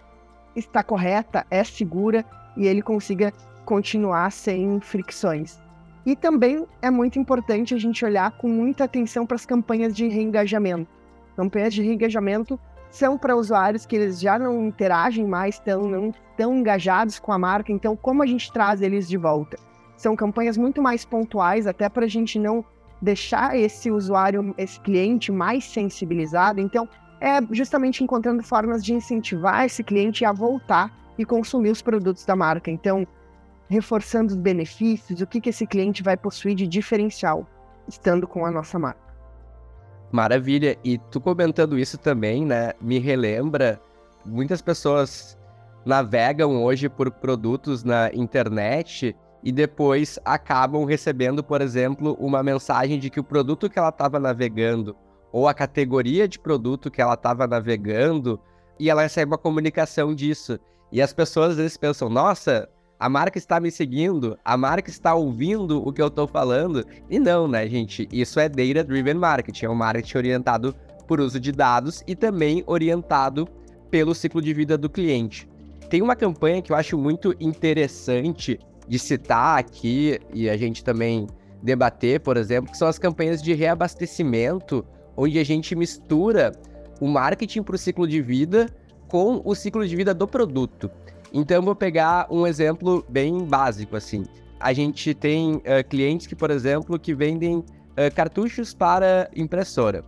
está 0.55 0.83
correta, 0.83 1.45
é 1.50 1.63
segura 1.63 2.25
e 2.55 2.67
ele 2.67 2.81
consiga 2.81 3.33
continuar 3.65 4.31
sem 4.31 4.79
fricções. 4.79 5.60
E 6.05 6.15
também 6.15 6.65
é 6.81 6.89
muito 6.89 7.17
importante 7.17 7.74
a 7.74 7.77
gente 7.77 8.03
olhar 8.03 8.31
com 8.38 8.48
muita 8.48 8.83
atenção 8.83 9.25
para 9.25 9.36
as 9.36 9.45
campanhas 9.45 9.95
de 9.95 10.07
reengajamento. 10.07 10.89
Campanhas 11.36 11.74
de 11.74 11.81
reengajamento 11.81 12.60
são 12.91 13.17
para 13.17 13.36
usuários 13.36 13.86
que 13.86 13.95
eles 13.95 14.19
já 14.19 14.38
não 14.38 14.67
interagem 14.67 15.25
mais, 15.25 15.57
tão, 15.60 15.88
não 15.88 16.10
estão 16.10 16.55
engajados 16.55 17.19
com 17.19 17.31
a 17.31 17.39
marca, 17.39 17.72
então 17.72 17.95
como 17.95 18.22
a 18.22 18.25
gente 18.25 18.51
traz 18.51 18.81
eles 18.81 19.07
de 19.07 19.17
volta? 19.17 19.57
São 19.98 20.15
campanhas 20.15 20.57
muito 20.57 20.81
mais 20.81 21.05
pontuais, 21.05 21.65
até 21.65 21.88
para 21.88 22.05
a 22.05 22.10
gente 22.10 22.38
não 22.38 22.63
deixar 23.01 23.57
esse 23.57 23.89
usuário, 23.89 24.53
esse 24.57 24.79
cliente 24.79 25.31
mais 25.31 25.63
sensibilizado. 25.65 26.62
Então, 26.62 26.88
é 27.24 27.42
justamente 27.51 28.03
encontrando 28.03 28.44
formas 28.44 28.84
de 28.84 28.94
incentivar 28.94 29.63
esse 29.63 29.82
cliente 29.82 30.25
a 30.25 30.34
voltar 30.34 30.92
e 31.18 31.24
consumir 31.24 31.70
os 31.70 31.82
produtos 31.82 32.25
da 32.25 32.36
marca. 32.36 32.70
Então, 32.70 33.08
reforçando 33.70 34.34
os 34.34 34.36
benefícios, 34.36 35.22
o 35.22 35.25
que, 35.25 35.39
que 35.39 35.50
esse 35.50 35.65
cliente 35.65 36.03
vai 36.03 36.18
possuir 36.18 36.53
de 36.53 36.68
diferencial 36.68 37.48
estando 37.88 38.27
com 38.27 38.46
a 38.46 38.51
nossa 38.51 38.77
marca. 38.77 39.00
Maravilha. 40.12 40.77
E 40.84 40.98
tu 40.98 41.22
comentando 41.22 41.80
isso 41.80 41.98
também, 41.98 42.46
né, 42.46 42.74
me 42.82 43.00
relembra 43.00 43.82
muitas 44.25 44.62
pessoas 44.62 45.38
navegam 45.86 46.62
hoje 46.62 46.89
por 46.89 47.10
produtos 47.10 47.86
na 47.86 48.13
internet 48.13 49.15
e 49.42 49.51
depois 49.51 50.20
acabam 50.25 50.84
recebendo, 50.84 51.42
por 51.42 51.62
exemplo, 51.62 52.18
uma 52.20 52.44
mensagem 52.44 53.00
de 53.00 53.10
que 53.10 53.20
o 53.20 53.24
produto 53.24 53.70
que 53.70 53.80
ela 53.80 53.89
estava 53.89 54.20
navegando 54.20 54.96
ou 55.34 55.48
a 55.48 55.54
categoria 55.54 56.28
de 56.28 56.40
produto 56.40 56.92
que 56.92 57.02
ela 57.02 57.16
estava 57.16 57.48
navegando 57.48 58.40
e 58.80 58.90
ela 58.90 59.02
recebe 59.02 59.32
uma 59.32 59.38
comunicação 59.38 60.13
disso. 60.13 60.60
E 60.92 61.02
as 61.02 61.12
pessoas 61.12 61.52
às 61.52 61.58
vezes 61.58 61.75
pensam: 61.75 62.08
nossa, 62.08 62.70
a 63.00 63.10
marca 63.10 63.40
está 63.40 63.60
me 63.60 63.72
seguindo, 63.72 64.38
a 64.46 64.56
marca 64.56 64.90
está 64.90 65.16
ouvindo 65.16 65.86
o 65.86 65.92
que 65.92 66.02
eu 66.02 66.08
estou 66.08 66.28
falando. 66.28 66.86
E 67.10 67.20
não, 67.20 67.48
né, 67.48 67.68
gente? 67.68 68.08
Isso 68.12 68.40
é 68.40 68.48
Data 68.48 68.84
Driven 68.84 69.16
Marketing, 69.16 69.66
é 69.66 69.70
um 69.70 69.75
marketing 69.75 70.18
orientado 70.18 70.75
por 71.08 71.20
uso 71.20 71.40
de 71.40 71.52
dados 71.52 72.04
e 72.08 72.16
também 72.16 72.63
orientado 72.68 73.48
pelo 73.90 74.13
ciclo 74.13 74.42
de 74.42 74.54
vida 74.54 74.78
do 74.78 74.90
cliente. 74.90 75.50
Tem 75.90 76.02
uma 76.02 76.16
campanha 76.16 76.62
que 76.62 76.72
eu 76.72 76.75
acho 76.75 76.98
muito 76.98 77.36
interessante 77.40 78.60
de 78.88 79.00
citar 79.00 79.60
aqui 79.60 80.20
e 80.34 80.50
a 80.50 80.58
gente 80.58 80.84
também 80.84 81.28
debater, 81.62 82.20
por 82.20 82.38
exemplo, 82.38 82.72
que 82.72 82.78
são 82.78 82.88
as 82.88 83.00
campanhas 83.00 83.42
de 83.42 83.54
reabastecimento 83.54 84.86
onde 85.15 85.39
a 85.39 85.43
gente 85.43 85.75
mistura 85.75 86.51
o 87.00 87.08
marketing 87.08 87.63
para 87.63 87.75
o 87.75 87.77
ciclo 87.77 88.08
de 88.08 88.22
vida 88.22 88.67
com 89.08 89.41
o 89.46 89.53
ciclo 89.53 89.88
de 89.88 89.96
vida 89.96 90.13
do 90.13 90.27
produto. 90.27 90.89
Então, 91.32 91.62
vou 91.62 91.75
pegar 91.75 92.27
um 92.29 92.46
exemplo 92.46 93.05
bem 93.10 93.43
básico, 93.46 93.96
assim. 93.96 94.24
A 94.60 94.72
gente 94.72 95.13
tem 95.13 95.55
uh, 95.55 95.62
clientes 95.89 96.27
que, 96.27 96.36
por 96.36 96.51
exemplo, 96.51 96.98
que 97.00 97.13
vendem 97.13 97.58
uh, 97.58 97.65
cartuchos 98.15 98.74
para 98.74 99.29
impressora. 99.36 100.03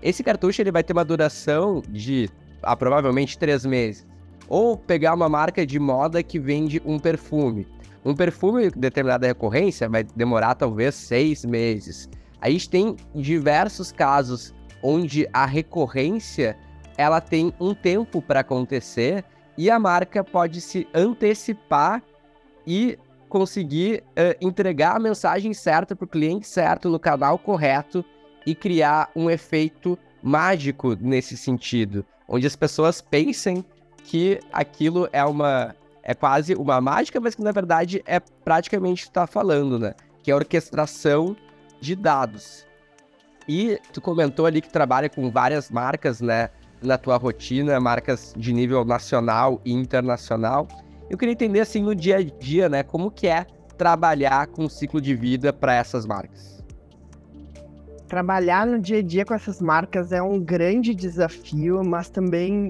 Esse 0.00 0.22
cartucho 0.22 0.62
ele 0.62 0.70
vai 0.70 0.82
ter 0.82 0.92
uma 0.92 1.04
duração 1.04 1.82
de 1.88 2.30
ah, 2.62 2.76
provavelmente 2.76 3.36
três 3.36 3.66
meses. 3.66 4.06
Ou 4.48 4.76
pegar 4.76 5.14
uma 5.14 5.28
marca 5.28 5.66
de 5.66 5.78
moda 5.78 6.22
que 6.22 6.38
vende 6.38 6.80
um 6.84 6.98
perfume. 6.98 7.66
Um 8.04 8.14
perfume 8.14 8.70
de 8.70 8.78
determinada 8.78 9.26
recorrência 9.26 9.88
vai 9.88 10.04
demorar 10.04 10.54
talvez 10.54 10.94
seis 10.94 11.44
meses. 11.44 12.08
A 12.40 12.50
gente 12.50 12.68
tem 12.68 12.96
diversos 13.14 13.90
casos 13.90 14.54
onde 14.82 15.28
a 15.32 15.44
recorrência 15.44 16.56
ela 16.96 17.20
tem 17.20 17.52
um 17.60 17.74
tempo 17.74 18.22
para 18.22 18.40
acontecer 18.40 19.24
e 19.56 19.70
a 19.70 19.78
marca 19.78 20.22
pode 20.22 20.60
se 20.60 20.86
antecipar 20.94 22.02
e 22.66 22.98
conseguir 23.28 24.04
uh, 24.10 24.36
entregar 24.40 24.96
a 24.96 25.00
mensagem 25.00 25.52
certa 25.52 25.94
para 25.94 26.04
o 26.04 26.08
cliente 26.08 26.46
certo 26.46 26.88
no 26.88 26.98
canal 26.98 27.38
correto 27.38 28.04
e 28.46 28.54
criar 28.54 29.10
um 29.14 29.28
efeito 29.28 29.98
mágico 30.22 30.96
nesse 31.00 31.36
sentido, 31.36 32.04
onde 32.26 32.46
as 32.46 32.56
pessoas 32.56 33.00
pensem 33.00 33.64
que 34.04 34.40
aquilo 34.52 35.08
é 35.12 35.24
uma 35.24 35.74
é 36.02 36.14
quase 36.14 36.54
uma 36.54 36.80
mágica, 36.80 37.20
mas 37.20 37.34
que 37.34 37.42
na 37.42 37.52
verdade 37.52 38.02
é 38.06 38.18
praticamente 38.18 39.02
está 39.02 39.26
falando, 39.26 39.78
né? 39.78 39.94
Que 40.22 40.30
é 40.30 40.34
a 40.34 40.36
orquestração 40.36 41.36
de 41.80 41.94
dados. 41.94 42.66
E 43.48 43.78
tu 43.92 44.00
comentou 44.00 44.46
ali 44.46 44.60
que 44.60 44.70
trabalha 44.70 45.08
com 45.08 45.30
várias 45.30 45.70
marcas, 45.70 46.20
né? 46.20 46.50
Na 46.82 46.98
tua 46.98 47.16
rotina, 47.16 47.80
marcas 47.80 48.34
de 48.36 48.52
nível 48.52 48.84
nacional 48.84 49.60
e 49.64 49.72
internacional. 49.72 50.68
Eu 51.10 51.16
queria 51.16 51.32
entender, 51.32 51.60
assim, 51.60 51.82
no 51.82 51.94
dia 51.94 52.18
a 52.18 52.22
dia, 52.22 52.68
né? 52.68 52.82
Como 52.82 53.10
que 53.10 53.26
é 53.26 53.46
trabalhar 53.76 54.46
com 54.48 54.64
o 54.64 54.70
ciclo 54.70 55.00
de 55.00 55.14
vida 55.14 55.52
para 55.52 55.74
essas 55.74 56.04
marcas? 56.04 56.62
Trabalhar 58.06 58.66
no 58.66 58.78
dia 58.78 58.98
a 58.98 59.02
dia 59.02 59.24
com 59.24 59.34
essas 59.34 59.60
marcas 59.60 60.12
é 60.12 60.22
um 60.22 60.40
grande 60.40 60.94
desafio, 60.94 61.82
mas 61.84 62.08
também 62.08 62.68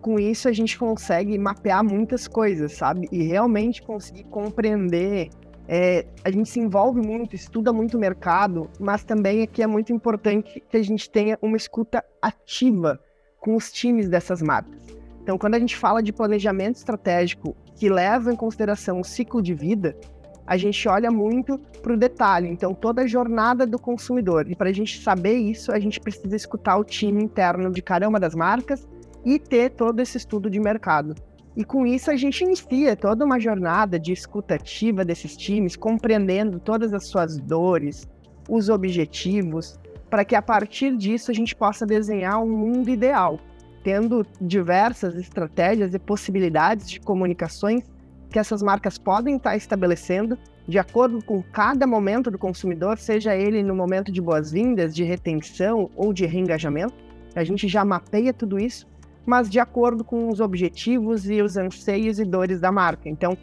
com 0.00 0.18
isso 0.18 0.48
a 0.48 0.52
gente 0.52 0.78
consegue 0.78 1.36
mapear 1.38 1.84
muitas 1.84 2.26
coisas, 2.26 2.72
sabe? 2.72 3.08
E 3.12 3.22
realmente 3.22 3.82
conseguir 3.82 4.24
compreender 4.24 5.30
é, 5.72 6.04
a 6.24 6.32
gente 6.32 6.48
se 6.48 6.58
envolve 6.58 7.00
muito, 7.00 7.36
estuda 7.36 7.72
muito 7.72 7.96
o 7.96 8.00
mercado, 8.00 8.68
mas 8.80 9.04
também 9.04 9.42
aqui 9.44 9.62
é 9.62 9.68
muito 9.68 9.92
importante 9.92 10.60
que 10.68 10.76
a 10.76 10.82
gente 10.82 11.08
tenha 11.08 11.38
uma 11.40 11.56
escuta 11.56 12.04
ativa 12.20 12.98
com 13.38 13.54
os 13.54 13.70
times 13.70 14.08
dessas 14.08 14.42
marcas. 14.42 14.82
Então, 15.22 15.38
quando 15.38 15.54
a 15.54 15.60
gente 15.60 15.76
fala 15.76 16.02
de 16.02 16.12
planejamento 16.12 16.74
estratégico 16.74 17.56
que 17.76 17.88
leva 17.88 18.32
em 18.32 18.36
consideração 18.36 18.98
o 18.98 19.04
ciclo 19.04 19.40
de 19.40 19.54
vida, 19.54 19.96
a 20.44 20.56
gente 20.56 20.88
olha 20.88 21.08
muito 21.08 21.56
para 21.80 21.92
o 21.92 21.96
detalhe, 21.96 22.48
então 22.48 22.74
toda 22.74 23.02
a 23.02 23.06
jornada 23.06 23.64
do 23.64 23.78
consumidor. 23.78 24.50
E 24.50 24.56
para 24.56 24.70
a 24.70 24.72
gente 24.72 25.00
saber 25.00 25.34
isso, 25.34 25.70
a 25.70 25.78
gente 25.78 26.00
precisa 26.00 26.34
escutar 26.34 26.78
o 26.78 26.84
time 26.84 27.22
interno 27.22 27.70
de 27.70 27.80
cada 27.80 28.08
uma 28.08 28.18
das 28.18 28.34
marcas 28.34 28.88
e 29.24 29.38
ter 29.38 29.70
todo 29.70 30.00
esse 30.00 30.16
estudo 30.16 30.50
de 30.50 30.58
mercado. 30.58 31.14
E 31.60 31.64
com 31.64 31.86
isso 31.86 32.10
a 32.10 32.16
gente 32.16 32.42
inicia 32.42 32.96
toda 32.96 33.22
uma 33.22 33.38
jornada 33.38 34.00
de 34.00 34.12
escutativa 34.14 35.04
desses 35.04 35.36
times, 35.36 35.76
compreendendo 35.76 36.58
todas 36.58 36.94
as 36.94 37.06
suas 37.06 37.36
dores, 37.36 38.08
os 38.48 38.70
objetivos, 38.70 39.78
para 40.08 40.24
que 40.24 40.34
a 40.34 40.40
partir 40.40 40.96
disso 40.96 41.30
a 41.30 41.34
gente 41.34 41.54
possa 41.54 41.84
desenhar 41.84 42.42
um 42.42 42.48
mundo 42.48 42.88
ideal, 42.88 43.38
tendo 43.84 44.26
diversas 44.40 45.14
estratégias 45.16 45.92
e 45.92 45.98
possibilidades 45.98 46.88
de 46.88 46.98
comunicações 46.98 47.84
que 48.30 48.38
essas 48.38 48.62
marcas 48.62 48.96
podem 48.96 49.36
estar 49.36 49.54
estabelecendo 49.54 50.38
de 50.66 50.78
acordo 50.78 51.22
com 51.22 51.42
cada 51.42 51.86
momento 51.86 52.30
do 52.30 52.38
consumidor, 52.38 52.96
seja 52.96 53.36
ele 53.36 53.62
no 53.62 53.74
momento 53.74 54.10
de 54.10 54.22
boas-vindas, 54.22 54.94
de 54.94 55.04
retenção 55.04 55.90
ou 55.94 56.10
de 56.10 56.24
reengajamento. 56.24 56.94
A 57.34 57.44
gente 57.44 57.68
já 57.68 57.84
mapeia 57.84 58.32
tudo 58.32 58.58
isso, 58.58 58.88
mas 59.26 59.48
de 59.48 59.58
acordo 59.58 60.04
com 60.04 60.28
os 60.28 60.40
objetivos 60.40 61.28
e 61.28 61.42
os 61.42 61.56
anseios 61.56 62.18
e 62.18 62.24
dores 62.24 62.60
da 62.60 62.72
marca. 62.72 63.08
Então, 63.08 63.36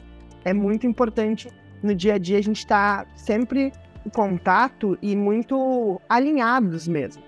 é 0.43 0.53
muito 0.53 0.88
importante 0.88 1.50
no 1.81 1.93
dia 1.93 2.15
a 2.15 2.17
dia 2.17 2.38
a 2.38 2.41
gente 2.41 2.57
estar 2.57 3.05
tá 3.05 3.12
sempre 3.15 3.72
em 4.05 4.10
contato 4.10 4.98
e 5.01 5.15
muito 5.15 6.01
alinhados 6.10 6.88
mesmo. 6.88 7.22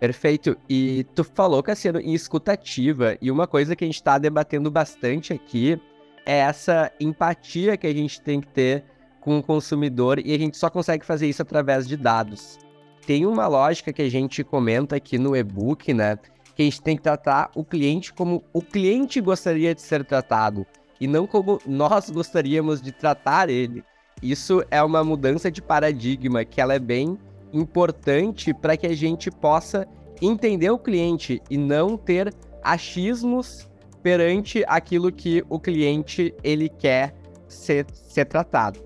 Perfeito. 0.00 0.56
E 0.68 1.04
tu 1.14 1.22
falou, 1.22 1.62
Cassiano, 1.62 2.00
em 2.00 2.12
escutativa, 2.12 3.16
e 3.20 3.30
uma 3.30 3.46
coisa 3.46 3.76
que 3.76 3.84
a 3.84 3.86
gente 3.86 3.96
está 3.96 4.18
debatendo 4.18 4.70
bastante 4.70 5.32
aqui 5.32 5.80
é 6.24 6.38
essa 6.38 6.90
empatia 6.98 7.76
que 7.76 7.86
a 7.86 7.94
gente 7.94 8.20
tem 8.20 8.40
que 8.40 8.48
ter 8.48 8.84
com 9.20 9.38
o 9.38 9.42
consumidor 9.42 10.18
e 10.24 10.34
a 10.34 10.38
gente 10.38 10.56
só 10.56 10.68
consegue 10.68 11.06
fazer 11.06 11.28
isso 11.28 11.42
através 11.42 11.86
de 11.86 11.96
dados. 11.96 12.58
Tem 13.06 13.24
uma 13.24 13.46
lógica 13.46 13.92
que 13.92 14.02
a 14.02 14.10
gente 14.10 14.42
comenta 14.42 14.96
aqui 14.96 15.18
no 15.18 15.36
e-book, 15.36 15.94
né? 15.94 16.18
Que 16.56 16.62
a 16.62 16.64
gente 16.64 16.82
tem 16.82 16.96
que 16.96 17.02
tratar 17.02 17.50
o 17.54 17.62
cliente 17.62 18.12
como 18.12 18.42
o 18.52 18.60
cliente 18.60 19.20
gostaria 19.20 19.72
de 19.72 19.80
ser 19.80 20.04
tratado 20.04 20.66
e 21.00 21.06
não 21.06 21.26
como 21.26 21.60
nós 21.64 22.10
gostaríamos 22.10 22.82
de 22.82 22.90
tratar 22.90 23.48
ele. 23.48 23.84
Isso 24.22 24.64
é 24.70 24.82
uma 24.82 25.04
mudança 25.04 25.50
de 25.50 25.60
paradigma 25.60 26.44
que 26.44 26.60
ela 26.60 26.74
é 26.74 26.78
bem 26.78 27.18
importante 27.52 28.52
para 28.54 28.76
que 28.76 28.86
a 28.86 28.94
gente 28.94 29.30
possa 29.30 29.86
entender 30.20 30.70
o 30.70 30.78
cliente 30.78 31.42
e 31.50 31.58
não 31.58 31.96
ter 31.96 32.34
achismos 32.62 33.68
perante 34.02 34.64
aquilo 34.66 35.12
que 35.12 35.44
o 35.48 35.60
cliente 35.60 36.34
ele 36.42 36.68
quer 36.68 37.14
ser, 37.46 37.86
ser 37.92 38.24
tratado. 38.24 38.80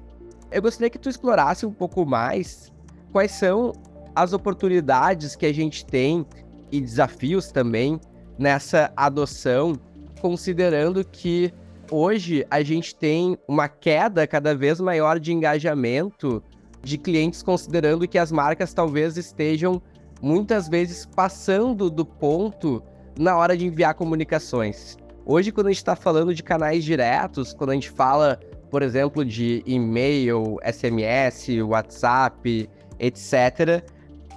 Eu 0.51 0.63
gostaria 0.63 0.91
que 0.91 0.99
tu 0.99 1.09
explorasse 1.09 1.65
um 1.65 1.73
pouco 1.73 2.05
mais 2.05 2.73
quais 3.13 3.31
são 3.31 3.73
as 4.15 4.33
oportunidades 4.33 5.37
que 5.37 5.47
a 5.47 5.55
gente 5.55 5.85
tem 5.87 6.27
e 6.71 6.81
desafios 6.81 7.51
também 7.51 8.01
nessa 8.39 8.93
adoção, 8.97 9.75
considerando 10.21 11.05
que 11.05 11.53
hoje 11.91 12.47
a 12.51 12.63
gente 12.63 12.95
tem 12.95 13.37
uma 13.47 13.69
queda 13.69 14.27
cada 14.27 14.55
vez 14.55 14.81
maior 14.81 15.19
de 15.19 15.33
engajamento 15.33 16.43
de 16.83 16.97
clientes, 16.97 17.43
considerando 17.43 18.09
que 18.09 18.19
as 18.19 18.33
marcas 18.33 18.73
talvez 18.73 19.17
estejam 19.17 19.83
muitas 20.23 20.69
vezes 20.69 21.07
passando 21.07 21.91
do 21.91 22.05
ponto 22.05 22.83
na 23.19 23.37
hora 23.37 23.57
de 23.57 23.67
enviar 23.67 23.95
comunicações. 23.95 24.97
Hoje, 25.27 25.53
quando 25.53 25.67
a 25.67 25.71
gente 25.71 25.79
está 25.79 25.95
falando 25.97 26.35
de 26.35 26.43
canais 26.43 26.85
diretos, 26.85 27.53
quando 27.53 27.71
a 27.71 27.75
gente 27.75 27.91
fala, 27.91 28.41
por 28.71 28.83
exemplo, 28.83 29.25
de 29.25 29.63
e-mail, 29.67 30.59
SMS, 30.65 31.61
WhatsApp, 31.63 32.69
etc., 32.99 33.85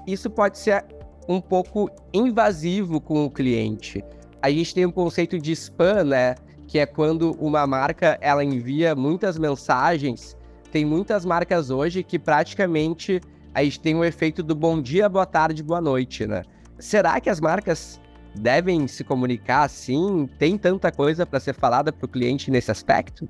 isso 0.06 0.30
pode 0.30 0.58
ser 0.58 0.86
um 1.28 1.40
pouco 1.40 1.90
invasivo 2.14 3.00
com 3.00 3.26
o 3.26 3.30
cliente. 3.30 4.04
A 4.42 4.50
gente 4.50 4.74
tem 4.74 4.86
um 4.86 4.92
conceito 4.92 5.40
de 5.40 5.52
spam, 5.54 6.04
né? 6.04 6.36
Que 6.68 6.80
é 6.80 6.86
quando 6.86 7.32
uma 7.40 7.66
marca 7.66 8.18
ela 8.22 8.44
envia 8.44 8.96
muitas 8.96 9.38
mensagens. 9.38 10.36
Tem 10.72 10.84
muitas 10.84 11.24
marcas 11.24 11.70
hoje 11.70 12.04
que 12.04 12.18
praticamente 12.18 13.22
a 13.54 13.64
gente 13.64 13.80
tem 13.80 13.96
o 13.96 14.00
um 14.00 14.04
efeito 14.04 14.42
do 14.42 14.56
bom 14.56 14.82
dia, 14.82 15.08
boa 15.08 15.26
tarde, 15.26 15.62
boa 15.62 15.80
noite, 15.80 16.26
né? 16.26 16.42
Será 16.80 17.22
que 17.22 17.30
as 17.30 17.40
marcas 17.40 18.02
devem 18.36 18.88
se 18.88 19.04
comunicar 19.04 19.64
assim? 19.64 20.28
Tem 20.40 20.58
tanta 20.58 20.92
coisa 20.92 21.26
para 21.26 21.40
ser 21.40 21.54
falada 21.54 21.94
para 21.94 22.06
o 22.06 22.10
cliente 22.10 22.50
nesse 22.50 22.72
aspecto? 22.72 23.28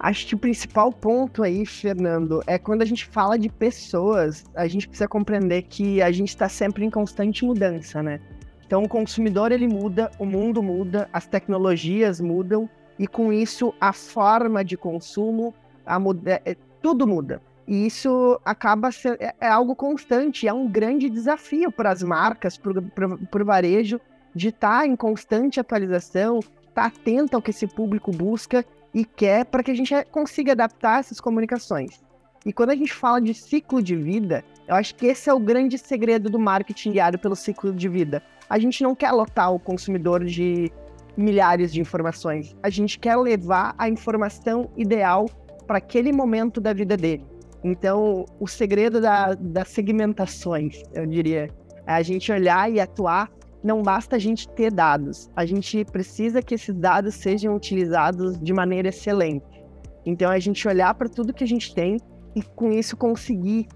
Acho 0.00 0.28
que 0.28 0.34
o 0.34 0.38
principal 0.38 0.92
ponto 0.92 1.42
aí, 1.42 1.66
Fernando, 1.66 2.40
é 2.46 2.56
quando 2.56 2.82
a 2.82 2.84
gente 2.84 3.04
fala 3.04 3.36
de 3.36 3.48
pessoas, 3.48 4.44
a 4.54 4.68
gente 4.68 4.86
precisa 4.86 5.08
compreender 5.08 5.62
que 5.62 6.00
a 6.00 6.12
gente 6.12 6.28
está 6.28 6.48
sempre 6.48 6.84
em 6.84 6.90
constante 6.90 7.44
mudança, 7.44 8.00
né? 8.00 8.20
Então 8.64 8.84
o 8.84 8.88
consumidor 8.88 9.50
ele 9.50 9.66
muda, 9.66 10.10
o 10.18 10.24
mundo 10.24 10.62
muda, 10.62 11.08
as 11.12 11.26
tecnologias 11.26 12.20
mudam 12.20 12.68
e 12.96 13.08
com 13.08 13.32
isso 13.32 13.74
a 13.80 13.92
forma 13.92 14.64
de 14.64 14.76
consumo, 14.76 15.52
a 15.84 15.98
muda, 15.98 16.40
é, 16.44 16.56
tudo 16.80 17.06
muda. 17.06 17.42
E 17.66 17.86
isso 17.86 18.40
acaba 18.44 18.92
sendo 18.92 19.16
é, 19.20 19.34
é 19.40 19.48
algo 19.48 19.74
constante, 19.74 20.46
é 20.46 20.52
um 20.52 20.68
grande 20.68 21.10
desafio 21.10 21.72
para 21.72 21.90
as 21.90 22.04
marcas, 22.04 22.56
para 22.56 23.42
o 23.42 23.44
varejo, 23.44 24.00
de 24.32 24.48
estar 24.48 24.80
tá 24.80 24.86
em 24.86 24.94
constante 24.94 25.58
atualização, 25.58 26.38
estar 26.38 26.72
tá 26.72 26.86
atento 26.86 27.34
ao 27.34 27.42
que 27.42 27.50
esse 27.50 27.66
público 27.66 28.12
busca 28.12 28.64
e 28.94 29.04
quer 29.04 29.44
para 29.44 29.62
que 29.62 29.70
a 29.70 29.74
gente 29.74 29.94
consiga 30.10 30.52
adaptar 30.52 31.00
essas 31.00 31.20
comunicações. 31.20 32.02
E 32.46 32.52
quando 32.52 32.70
a 32.70 32.76
gente 32.76 32.92
fala 32.92 33.20
de 33.20 33.34
ciclo 33.34 33.82
de 33.82 33.96
vida, 33.96 34.44
eu 34.66 34.74
acho 34.74 34.94
que 34.94 35.06
esse 35.06 35.28
é 35.28 35.34
o 35.34 35.40
grande 35.40 35.76
segredo 35.76 36.30
do 36.30 36.38
marketing 36.38 36.92
guiado 36.92 37.18
pelo 37.18 37.36
ciclo 37.36 37.72
de 37.72 37.88
vida. 37.88 38.22
A 38.48 38.58
gente 38.58 38.82
não 38.82 38.94
quer 38.94 39.12
lotar 39.12 39.52
o 39.52 39.58
consumidor 39.58 40.24
de 40.24 40.72
milhares 41.16 41.72
de 41.72 41.80
informações. 41.80 42.56
A 42.62 42.70
gente 42.70 42.98
quer 42.98 43.16
levar 43.16 43.74
a 43.76 43.88
informação 43.88 44.70
ideal 44.76 45.26
para 45.66 45.78
aquele 45.78 46.12
momento 46.12 46.60
da 46.60 46.72
vida 46.72 46.96
dele. 46.96 47.26
Então, 47.62 48.24
o 48.38 48.46
segredo 48.46 49.00
da, 49.00 49.34
das 49.34 49.68
segmentações, 49.68 50.82
eu 50.94 51.04
diria, 51.06 51.50
é 51.86 51.92
a 51.92 52.02
gente 52.02 52.30
olhar 52.30 52.70
e 52.70 52.80
atuar. 52.80 53.30
Não 53.62 53.82
basta 53.82 54.16
a 54.16 54.18
gente 54.18 54.48
ter 54.50 54.72
dados, 54.72 55.30
a 55.34 55.44
gente 55.44 55.84
precisa 55.84 56.40
que 56.40 56.54
esses 56.54 56.74
dados 56.74 57.14
sejam 57.16 57.56
utilizados 57.56 58.38
de 58.38 58.52
maneira 58.52 58.88
excelente. 58.88 59.44
Então, 60.06 60.30
a 60.30 60.38
gente 60.38 60.66
olhar 60.66 60.94
para 60.94 61.08
tudo 61.08 61.34
que 61.34 61.44
a 61.44 61.46
gente 61.46 61.74
tem 61.74 61.98
e, 62.34 62.42
com 62.42 62.70
isso, 62.70 62.96
conseguir 62.96 63.66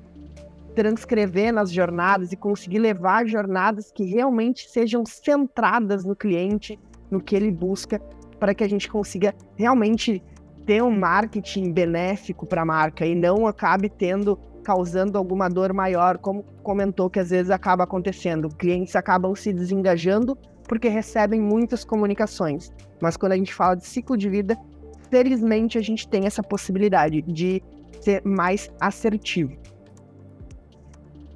transcrever 0.75 1.53
nas 1.53 1.71
jornadas 1.71 2.33
e 2.33 2.37
conseguir 2.37 2.79
levar 2.79 3.27
jornadas 3.27 3.91
que 3.93 4.05
realmente 4.05 4.71
sejam 4.71 5.05
centradas 5.05 6.05
no 6.05 6.17
cliente, 6.17 6.79
no 7.11 7.21
que 7.21 7.37
ele 7.37 7.51
busca, 7.51 7.99
para 8.39 8.55
que 8.55 8.65
a 8.65 8.69
gente 8.69 8.89
consiga 8.89 9.35
realmente 9.57 10.23
ter 10.65 10.83
um 10.83 10.97
marketing 10.97 11.73
benéfico 11.73 12.47
para 12.47 12.63
a 12.63 12.65
marca 12.65 13.05
e 13.05 13.15
não 13.15 13.47
acabe 13.47 13.89
tendo 13.89 14.39
causando 14.63 15.19
alguma 15.19 15.49
dor 15.49 15.73
maior, 15.73 16.19
como 16.19 16.45
comentou 16.63 17.11
que 17.11 17.21
às 17.21 17.31
vezes 17.31 17.51
acaba 17.51 17.85
acontecendo. 17.85 18.49
Clientes 18.49 18.97
acabam 18.97 19.35
se 19.35 19.53
desengajando 19.53 20.37
porque 20.69 20.89
recebem 20.89 21.41
muitas 21.41 21.85
comunicações. 21.85 22.73
Mas 23.01 23.17
quando 23.17 23.33
a 23.33 23.37
gente 23.37 23.53
fala 23.53 23.75
de 23.75 23.87
ciclo 23.87 24.17
de 24.17 24.29
vida, 24.29 24.57
felizmente 25.11 25.77
a 25.77 25.83
gente 25.83 26.09
tem 26.09 26.25
essa 26.27 26.43
possibilidade 26.43 27.21
de 27.23 27.63
ser 28.01 28.23
mais 28.25 28.71
assertivo. 28.81 29.57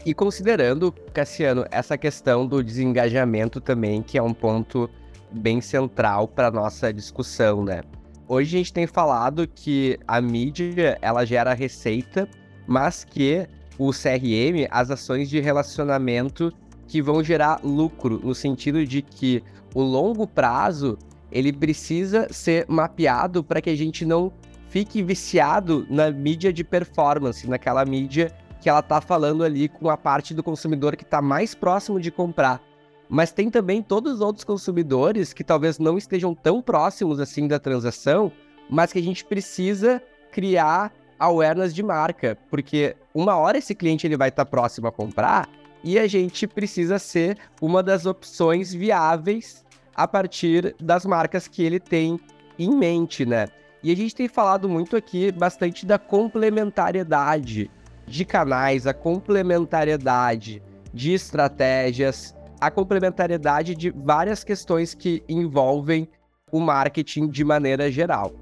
E 0.05 0.15
considerando, 0.15 0.93
Cassiano, 1.13 1.67
essa 1.71 1.99
questão 1.99 2.47
do 2.47 2.63
desengajamento 2.63 3.61
também, 3.61 4.03
que 4.03 4.17
é 4.17 4.23
um 4.23 4.33
ponto 4.33 4.89
bem 5.33 5.61
central 5.61 6.29
para 6.29 6.51
nossa 6.51 6.93
discussão, 6.93 7.65
né? 7.65 7.83
Hoje 8.29 8.57
a 8.57 8.59
gente 8.59 8.73
tem 8.73 8.87
falado 8.87 9.47
que 9.47 9.99
a 10.07 10.21
mídia 10.21 10.97
ela 11.03 11.25
gera 11.25 11.55
receita, 11.55 12.29
mas 12.67 13.05
que 13.05 13.47
o 13.79 13.91
CRM, 13.91 14.67
as 14.71 14.91
ações 14.91 15.29
de 15.29 15.41
relacionamento 15.41 16.53
que 16.87 17.03
vão 17.03 17.23
gerar 17.23 17.61
lucro, 17.63 18.21
no 18.23 18.35
sentido 18.35 18.85
de 18.87 19.03
que 19.03 19.43
o 19.75 19.83
longo 19.83 20.27
prazo 20.27 20.99
ele 21.31 21.53
precisa 21.53 22.29
ser 22.31 22.65
mapeado 22.69 23.43
para 23.43 23.61
que 23.61 23.71
a 23.71 23.77
gente 23.77 24.07
não 24.07 24.33
fique 24.69 25.03
viciado 25.03 25.87
na 25.91 26.11
mídia 26.11 26.53
de 26.53 26.65
performance, 26.65 27.49
naquela 27.49 27.85
mídia 27.85 28.33
que 28.61 28.69
ela 28.69 28.83
tá 28.83 29.01
falando 29.01 29.45
ali 29.45 29.69
com 29.69 29.91
a 29.91 29.97
parte 29.97 30.35
do 30.35 30.43
consumidor 30.43 30.97
que 30.97 31.05
está 31.05 31.21
mais 31.21 31.55
próximo 31.55 32.01
de 32.01 32.11
comprar. 32.11 32.61
Mas 33.09 33.31
tem 33.31 33.51
também 33.51 33.83
todos 33.83 34.15
os 34.15 34.21
outros 34.21 34.45
consumidores 34.45 35.33
que 35.33 35.45
talvez 35.45 35.79
não 35.79 35.97
estejam 35.97 36.35
tão 36.35 36.61
próximos 36.61 37.21
assim 37.21 37.47
da 37.47 37.59
transação, 37.59 38.33
mas 38.69 38.93
que 38.93 38.99
a 38.99 39.03
gente 39.03 39.25
precisa 39.25 40.03
criar 40.33 40.93
awareness 41.19 41.75
de 41.75 41.83
marca, 41.83 42.37
porque 42.51 42.97
uma 43.15 43.37
hora 43.37 43.59
esse 43.59 43.75
cliente 43.75 44.07
ele 44.07 44.17
vai 44.17 44.29
estar 44.29 44.45
tá 44.45 44.51
próximo 44.51 44.87
a 44.87 44.93
comprar 44.93 45.49
e 45.83 45.99
a 45.99 46.07
gente 46.07 46.47
precisa 46.47 46.99
ser 46.99 47.39
uma 47.61 47.83
das 47.83 48.07
opções 48.07 48.73
viáveis 48.73 49.65
a 49.95 50.07
partir 50.07 50.75
das 50.81 51.07
marcas 51.07 51.49
que 51.49 51.63
ele 51.63 51.81
tem 51.81 52.21
em 52.59 52.71
mente, 52.71 53.25
né? 53.25 53.47
E 53.83 53.93
a 53.93 53.97
gente 53.97 54.15
tem 54.15 54.29
falado 54.29 54.69
muito 54.69 54.97
aqui 54.97 55.31
bastante 55.31 55.87
da 55.87 55.99
complementariedade 55.99 57.71
de 58.07 58.25
canais, 58.25 58.87
a 58.87 58.95
complementariedade 58.95 60.63
de 60.93 61.13
estratégias, 61.13 62.35
a 62.61 62.71
complementariedade 62.71 63.75
de 63.75 63.91
várias 63.91 64.43
questões 64.43 64.95
que 64.95 65.23
envolvem 65.29 66.09
o 66.51 66.61
marketing 66.61 67.29
de 67.29 67.45
maneira 67.45 67.91
geral. 67.91 68.33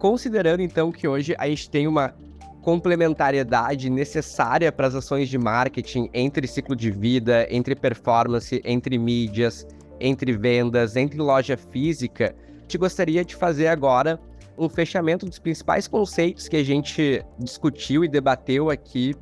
Considerando 0.00 0.62
então 0.62 0.90
que 0.90 1.06
hoje 1.06 1.36
a 1.38 1.46
gente 1.46 1.68
tem 1.68 1.86
uma 1.86 2.14
complementariedade 2.62 3.90
necessária 3.90 4.72
para 4.72 4.86
as 4.86 4.94
ações 4.94 5.28
de 5.28 5.36
marketing 5.36 6.08
entre 6.14 6.46
ciclo 6.46 6.74
de 6.74 6.90
vida, 6.90 7.46
entre 7.50 7.74
performance, 7.74 8.62
entre 8.64 8.96
mídias, 8.96 9.66
entre 10.00 10.32
vendas, 10.32 10.96
entre 10.96 11.18
loja 11.18 11.54
física, 11.54 12.34
te 12.66 12.78
gostaria 12.78 13.22
de 13.22 13.36
fazer 13.36 13.66
agora 13.66 14.18
um 14.56 14.70
fechamento 14.70 15.26
dos 15.26 15.38
principais 15.38 15.86
conceitos 15.86 16.48
que 16.48 16.56
a 16.56 16.64
gente 16.64 17.22
discutiu 17.38 18.02
e 18.02 18.08
debateu 18.08 18.70
aqui, 18.70 19.14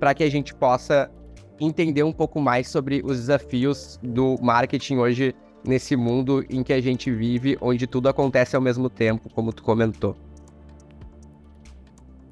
para 0.00 0.12
que 0.12 0.24
a 0.24 0.30
gente 0.30 0.52
possa 0.52 1.08
entender 1.60 2.02
um 2.02 2.12
pouco 2.12 2.40
mais 2.40 2.66
sobre 2.66 3.00
os 3.04 3.16
desafios 3.16 3.96
do 4.02 4.36
marketing 4.42 4.96
hoje 4.96 5.36
nesse 5.64 5.96
mundo 5.96 6.44
em 6.48 6.62
que 6.62 6.72
a 6.72 6.80
gente 6.80 7.10
vive, 7.10 7.56
onde 7.60 7.86
tudo 7.86 8.08
acontece 8.08 8.56
ao 8.56 8.62
mesmo 8.62 8.88
tempo, 8.88 9.28
como 9.30 9.52
tu 9.52 9.62
comentou. 9.62 10.16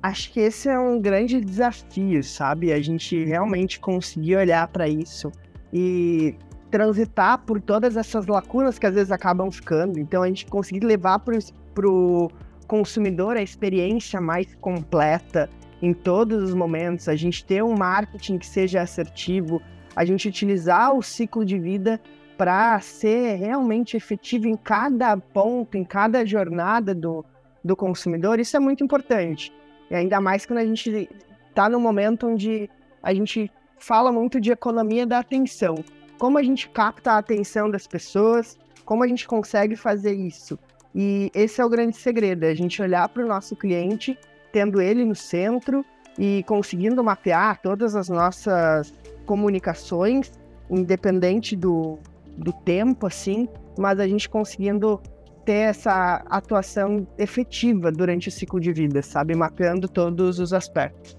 Acho 0.03 0.33
que 0.33 0.41
esse 0.41 0.69
é 0.69 0.79
um 0.79 1.01
grande 1.01 1.41
desafio, 1.41 2.23
sabe? 2.23 2.73
A 2.73 2.81
gente 2.81 3.25
realmente 3.25 3.81
conseguir 3.81 4.37
olhar 4.37 4.69
para 4.69 4.89
isso 4.89 5.31
e 5.73 6.35
transitar 6.71 7.39
por 7.45 7.61
todas 7.61 7.97
essas 7.97 8.27
lacunas 8.27 8.79
que 8.79 8.87
às 8.87 8.95
vezes 8.95 9.11
acabam 9.11 9.51
ficando. 9.51 9.99
Então, 9.99 10.23
a 10.23 10.29
gente 10.29 10.47
conseguir 10.47 10.85
levar 10.85 11.19
para 11.19 11.89
o 11.89 12.31
consumidor 12.67 13.37
a 13.37 13.43
experiência 13.43 14.21
mais 14.21 14.55
completa 14.57 15.51
em 15.81 15.93
todos 15.93 16.43
os 16.43 16.55
momentos, 16.55 17.09
a 17.09 17.17
gente 17.17 17.45
ter 17.45 17.63
um 17.63 17.75
marketing 17.77 18.39
que 18.39 18.47
seja 18.47 18.83
assertivo, 18.83 19.63
a 19.95 20.05
gente 20.05 20.29
utilizar 20.29 20.95
o 20.95 21.03
ciclo 21.03 21.45
de 21.45 21.59
vida 21.59 22.01
para 22.39 22.79
ser 22.81 23.35
realmente 23.35 23.97
efetivo 23.97 24.47
em 24.47 24.57
cada 24.57 25.17
ponto, 25.17 25.77
em 25.77 25.85
cada 25.85 26.25
jornada 26.25 26.95
do, 26.95 27.25
do 27.65 27.75
consumidor, 27.75 28.39
isso 28.39 28.57
é 28.57 28.61
muito 28.61 28.85
importante. 28.85 29.53
E 29.91 29.95
ainda 29.97 30.21
mais 30.21 30.47
quando 30.47 30.61
a 30.61 30.65
gente 30.65 31.11
está 31.49 31.69
no 31.69 31.81
momento 31.81 32.29
onde 32.29 32.71
a 33.03 33.13
gente 33.13 33.51
fala 33.77 34.13
muito 34.13 34.41
de 34.41 34.53
economia 34.53 35.05
da 35.05 35.19
atenção. 35.19 35.85
Como 36.17 36.39
a 36.39 36.43
gente 36.43 36.69
capta 36.69 37.13
a 37.13 37.19
atenção 37.19 37.69
das 37.69 37.89
pessoas, 37.89 38.57
como 38.85 39.03
a 39.03 39.09
gente 39.09 39.27
consegue 39.27 39.75
fazer 39.75 40.13
isso. 40.13 40.57
E 40.95 41.33
esse 41.35 41.61
é 41.61 41.65
o 41.65 41.69
grande 41.69 41.97
segredo, 41.97 42.45
é 42.45 42.51
a 42.51 42.55
gente 42.55 42.81
olhar 42.81 43.09
para 43.09 43.25
o 43.25 43.27
nosso 43.27 43.57
cliente, 43.57 44.17
tendo 44.53 44.81
ele 44.81 45.05
no 45.05 45.15
centro 45.15 45.85
e 46.17 46.45
conseguindo 46.47 47.03
mapear 47.03 47.61
todas 47.61 47.97
as 47.97 48.09
nossas 48.09 48.95
comunicações, 49.27 50.33
independente 50.71 51.55
do, 51.55 51.99
do 52.39 52.53
tempo, 52.53 53.07
assim, 53.07 53.49
mas 53.79 53.99
a 54.01 54.07
gente 54.07 54.29
conseguindo 54.29 55.01
ter 55.45 55.71
essa 55.71 56.23
atuação 56.29 57.07
efetiva 57.17 57.91
durante 57.91 58.29
o 58.29 58.33
ciclo 58.33 58.61
de 58.61 58.73
vida, 58.73 59.03
sabe? 59.03 59.35
Mapeando 59.35 59.89
todos 59.89 60.39
os 60.39 60.53
aspectos. 60.53 61.17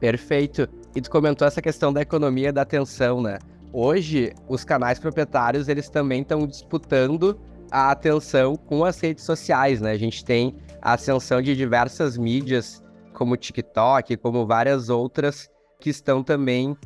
Perfeito. 0.00 0.68
E 0.96 1.00
tu 1.00 1.10
comentou 1.10 1.46
essa 1.46 1.62
questão 1.62 1.92
da 1.92 2.00
economia 2.02 2.52
da 2.52 2.62
atenção, 2.62 3.22
né? 3.22 3.38
Hoje, 3.72 4.32
os 4.48 4.64
canais 4.64 4.98
proprietários, 4.98 5.68
eles 5.68 5.88
também 5.88 6.22
estão 6.22 6.46
disputando 6.46 7.38
a 7.70 7.90
atenção 7.90 8.56
com 8.56 8.84
as 8.84 9.00
redes 9.00 9.24
sociais, 9.24 9.80
né? 9.80 9.92
A 9.92 9.98
gente 9.98 10.24
tem 10.24 10.56
a 10.80 10.94
ascensão 10.94 11.40
de 11.40 11.56
diversas 11.56 12.18
mídias, 12.18 12.82
como 13.14 13.34
o 13.34 13.36
TikTok, 13.36 14.16
como 14.16 14.46
várias 14.46 14.88
outras, 14.88 15.48
que 15.80 15.88
estão 15.88 16.22
também 16.22 16.76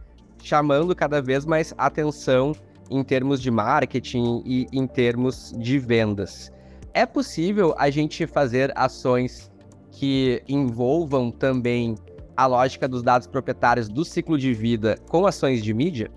chamando 0.43 0.95
cada 0.95 1.21
vez 1.21 1.45
mais 1.45 1.75
atenção 1.77 2.53
em 2.91 3.03
termos 3.03 3.41
de 3.41 3.51
marketing 3.51 4.43
e 4.45 4.67
em 4.73 4.87
termos 4.87 5.53
de 5.59 5.79
vendas. 5.79 6.53
É 6.95 7.05
possível 7.05 7.75
a 7.79 7.91
gente 7.91 8.27
fazer 8.27 8.73
ações 8.75 9.51
que 9.91 10.43
envolvam 10.49 11.31
também 11.31 11.95
a 12.37 12.47
lógica 12.47 12.87
dos 12.87 13.03
dados 13.03 13.27
proprietários 13.27 13.89
do 13.89 14.05
ciclo 14.05 14.39
de 14.39 14.53
vida 14.53 14.97
com 15.09 15.27
ações 15.27 15.63
de 15.63 15.73
mídia? 15.73 16.11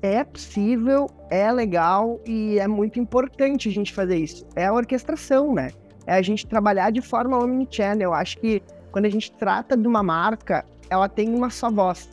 É 0.00 0.22
possível, 0.22 1.08
é 1.30 1.50
legal 1.50 2.20
e 2.26 2.58
é 2.58 2.68
muito 2.68 3.00
importante 3.00 3.68
a 3.68 3.72
gente 3.72 3.92
fazer 3.92 4.16
isso. 4.16 4.46
É 4.54 4.66
a 4.66 4.72
orquestração, 4.72 5.54
né? 5.54 5.70
É 6.06 6.14
a 6.14 6.22
gente 6.22 6.46
trabalhar 6.46 6.90
de 6.90 7.00
forma 7.00 7.38
omnichannel. 7.38 8.12
Acho 8.12 8.38
que 8.38 8.62
quando 8.92 9.06
a 9.06 9.08
gente 9.08 9.32
trata 9.32 9.76
de 9.76 9.88
uma 9.88 10.02
marca, 10.02 10.64
ela 10.90 11.08
tem 11.08 11.34
uma 11.34 11.48
só 11.50 11.70
voz. 11.70 12.10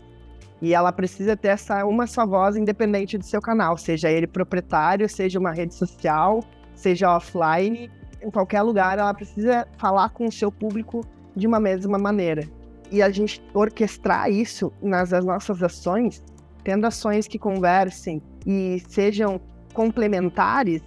E 0.61 0.73
ela 0.73 0.91
precisa 0.91 1.35
ter 1.35 1.49
essa 1.49 1.83
uma 1.85 2.05
só 2.05 2.25
voz 2.25 2.55
independente 2.55 3.17
do 3.17 3.25
seu 3.25 3.41
canal, 3.41 3.77
seja 3.77 4.11
ele 4.11 4.27
proprietário, 4.27 5.09
seja 5.09 5.39
uma 5.39 5.51
rede 5.51 5.73
social, 5.73 6.41
seja 6.75 7.15
offline, 7.15 7.89
em 8.21 8.29
qualquer 8.29 8.61
lugar, 8.61 8.99
ela 8.99 9.13
precisa 9.13 9.67
falar 9.77 10.09
com 10.09 10.27
o 10.27 10.31
seu 10.31 10.51
público 10.51 11.01
de 11.35 11.47
uma 11.47 11.59
mesma 11.59 11.97
maneira. 11.97 12.47
E 12.91 13.01
a 13.01 13.09
gente 13.09 13.41
orquestrar 13.53 14.29
isso 14.29 14.71
nas 14.81 15.11
nossas 15.11 15.63
ações, 15.63 16.23
tendo 16.63 16.85
ações 16.85 17.27
que 17.27 17.39
conversem 17.39 18.21
e 18.45 18.81
sejam 18.87 19.41
complementares, 19.73 20.81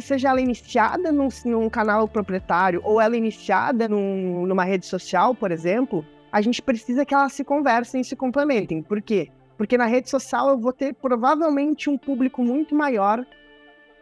seja 0.00 0.30
ela 0.30 0.40
iniciada 0.40 1.12
num, 1.12 1.28
num 1.44 1.68
canal 1.68 2.08
proprietário 2.08 2.80
ou 2.84 3.00
ela 3.00 3.16
iniciada 3.16 3.88
num, 3.88 4.46
numa 4.46 4.64
rede 4.64 4.86
social, 4.86 5.34
por 5.34 5.50
exemplo, 5.52 6.04
a 6.32 6.40
gente 6.40 6.62
precisa 6.62 7.04
que 7.04 7.14
elas 7.14 7.34
se 7.34 7.44
conversem 7.44 8.00
e 8.00 8.04
se 8.04 8.16
complementem. 8.16 8.82
Por 8.82 9.02
quê? 9.02 9.28
Porque 9.58 9.76
na 9.76 9.84
rede 9.84 10.08
social 10.08 10.48
eu 10.48 10.58
vou 10.58 10.72
ter 10.72 10.94
provavelmente 10.94 11.90
um 11.90 11.98
público 11.98 12.42
muito 12.42 12.74
maior 12.74 13.24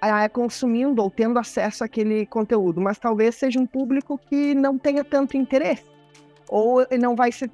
é, 0.00 0.28
consumindo 0.28 1.02
ou 1.02 1.10
tendo 1.10 1.38
acesso 1.38 1.84
àquele 1.84 2.24
conteúdo, 2.24 2.80
mas 2.80 2.98
talvez 2.98 3.34
seja 3.34 3.58
um 3.58 3.66
público 3.66 4.16
que 4.16 4.54
não 4.54 4.78
tenha 4.78 5.04
tanto 5.04 5.36
interesse 5.36 5.84
ou 6.48 6.86
não 6.98 7.14
vai 7.14 7.30
ser 7.32 7.50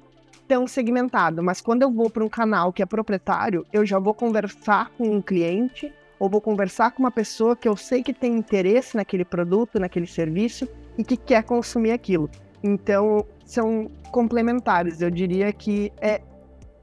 tão 0.47 0.65
segmentado. 0.65 1.43
Mas 1.43 1.59
quando 1.59 1.81
eu 1.81 1.91
vou 1.91 2.09
para 2.09 2.23
um 2.23 2.29
canal 2.29 2.71
que 2.71 2.81
é 2.81 2.85
proprietário, 2.85 3.65
eu 3.73 3.85
já 3.85 3.99
vou 3.99 4.13
conversar 4.13 4.91
com 4.91 5.09
um 5.09 5.21
cliente 5.21 5.93
ou 6.19 6.29
vou 6.29 6.39
conversar 6.39 6.91
com 6.91 7.03
uma 7.03 7.11
pessoa 7.11 7.55
que 7.55 7.67
eu 7.67 7.75
sei 7.75 8.01
que 8.01 8.13
tem 8.13 8.35
interesse 8.35 8.95
naquele 8.95 9.25
produto, 9.25 9.79
naquele 9.79 10.07
serviço 10.07 10.67
e 10.97 11.03
que 11.03 11.17
quer 11.17 11.43
consumir 11.43 11.91
aquilo. 11.91 12.29
Então, 12.63 13.25
são 13.45 13.89
complementares. 14.11 15.01
Eu 15.01 15.11
diria 15.11 15.51
que 15.53 15.91
é 16.01 16.21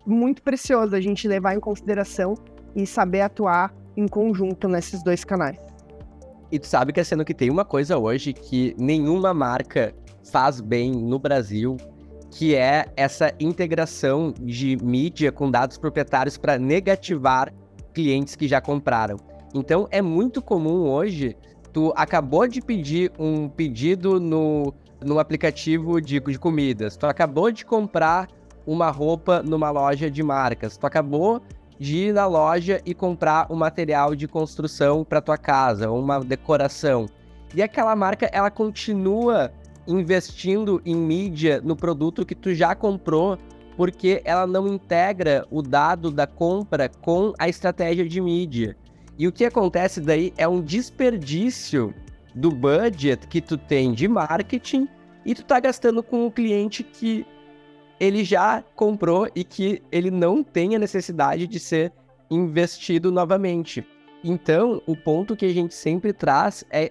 muito 0.07 0.43
precioso 0.43 0.95
a 0.95 1.01
gente 1.01 1.27
levar 1.27 1.55
em 1.55 1.61
consideração 1.61 2.35
e 2.75 2.87
saber 2.87 3.23
atuar 3.23 3.75
em 3.97 4.07
conjunto 4.07 4.69
nesses 4.69 5.03
dois 5.03 5.25
canais. 5.25 5.59
E 6.51 6.59
tu 6.59 6.67
sabe 6.67 6.93
que 6.93 7.01
é 7.01 7.05
sendo 7.05 7.25
que 7.25 7.35
tem 7.35 7.51
uma 7.51 7.65
coisa 7.65 7.99
hoje 7.99 8.33
que 8.33 8.75
nenhuma 8.79 9.33
marca 9.33 9.95
faz 10.31 10.61
bem 10.61 10.93
no 10.93 11.19
Brasil, 11.19 11.77
que 12.31 12.55
é 12.55 12.87
essa 12.97 13.33
integração 13.41 14.33
de 14.41 14.77
mídia 14.83 15.31
com 15.33 15.51
dados 15.51 15.79
proprietários 15.79 16.37
para 16.37 16.59
negativar 16.59 17.53
clientes 17.93 18.37
que 18.37 18.49
já 18.49 18.61
compraram. 18.61 19.17
Então 19.55 19.87
é 19.91 20.03
muito 20.03 20.43
comum 20.43 20.89
hoje, 20.89 21.37
tu 21.73 21.93
acabou 21.97 22.47
de 22.47 22.61
pedir 22.61 23.13
um 23.19 23.49
pedido 23.49 24.19
no 24.21 24.73
no 25.05 25.19
aplicativo 25.19 26.01
de, 26.01 26.19
de 26.19 26.39
comidas, 26.39 26.97
tu 26.97 27.07
acabou 27.07 27.51
de 27.51 27.65
comprar 27.65 28.29
uma 28.67 28.91
roupa 28.91 29.43
numa 29.43 29.71
loja 29.71 30.11
de 30.11 30.23
marcas, 30.23 30.77
tu 30.77 30.87
acabou 30.87 31.43
de 31.79 31.97
ir 32.09 32.15
na 32.15 32.27
loja 32.27 32.81
e 32.87 32.95
comprar 32.95 33.47
um 33.51 33.57
material 33.57 34.15
de 34.15 34.27
construção 34.27 35.05
para 35.05 35.21
tua 35.21 35.37
casa, 35.37 35.91
uma 35.91 36.21
decoração. 36.21 37.07
E 37.55 37.63
aquela 37.63 37.95
marca, 37.95 38.29
ela 38.33 38.51
continua 38.51 39.53
investindo 39.87 40.81
em 40.85 40.95
mídia 40.97 41.61
no 41.63 41.77
produto 41.77 42.25
que 42.25 42.35
tu 42.35 42.55
já 42.55 42.75
comprou, 42.75 43.39
porque 43.77 44.23
ela 44.25 44.47
não 44.47 44.67
integra 44.67 45.47
o 45.51 45.61
dado 45.61 46.11
da 46.11 46.27
compra 46.27 46.89
com 46.89 47.33
a 47.39 47.49
estratégia 47.49 48.09
de 48.09 48.21
mídia. 48.21 48.77
E 49.19 49.29
o 49.29 49.33
que 49.33 49.45
acontece 49.45 50.01
daí 50.01 50.33
é 50.37 50.49
um 50.49 50.61
desperdício 50.61 51.95
do 52.35 52.51
budget 52.51 53.27
que 53.29 53.41
tu 53.41 53.57
tem 53.57 53.93
de 53.93 54.09
marketing 54.09 54.89
e 55.25 55.35
tu 55.35 55.45
tá 55.45 55.61
gastando 55.61 56.03
com 56.03 56.27
um 56.27 56.31
cliente 56.31 56.83
que 56.83 57.27
ele 57.99 58.25
já 58.25 58.63
comprou 58.75 59.29
e 59.35 59.45
que 59.45 59.83
ele 59.91 60.11
não 60.11 60.43
tem 60.43 60.75
a 60.75 60.79
necessidade 60.79 61.47
de 61.47 61.61
ser 61.61 61.93
investido 62.31 63.13
novamente. 63.13 63.87
Então, 64.23 64.83
o 64.87 64.97
ponto 64.97 65.37
que 65.37 65.45
a 65.45 65.53
gente 65.53 65.75
sempre 65.75 66.13
traz 66.13 66.65
é 66.71 66.91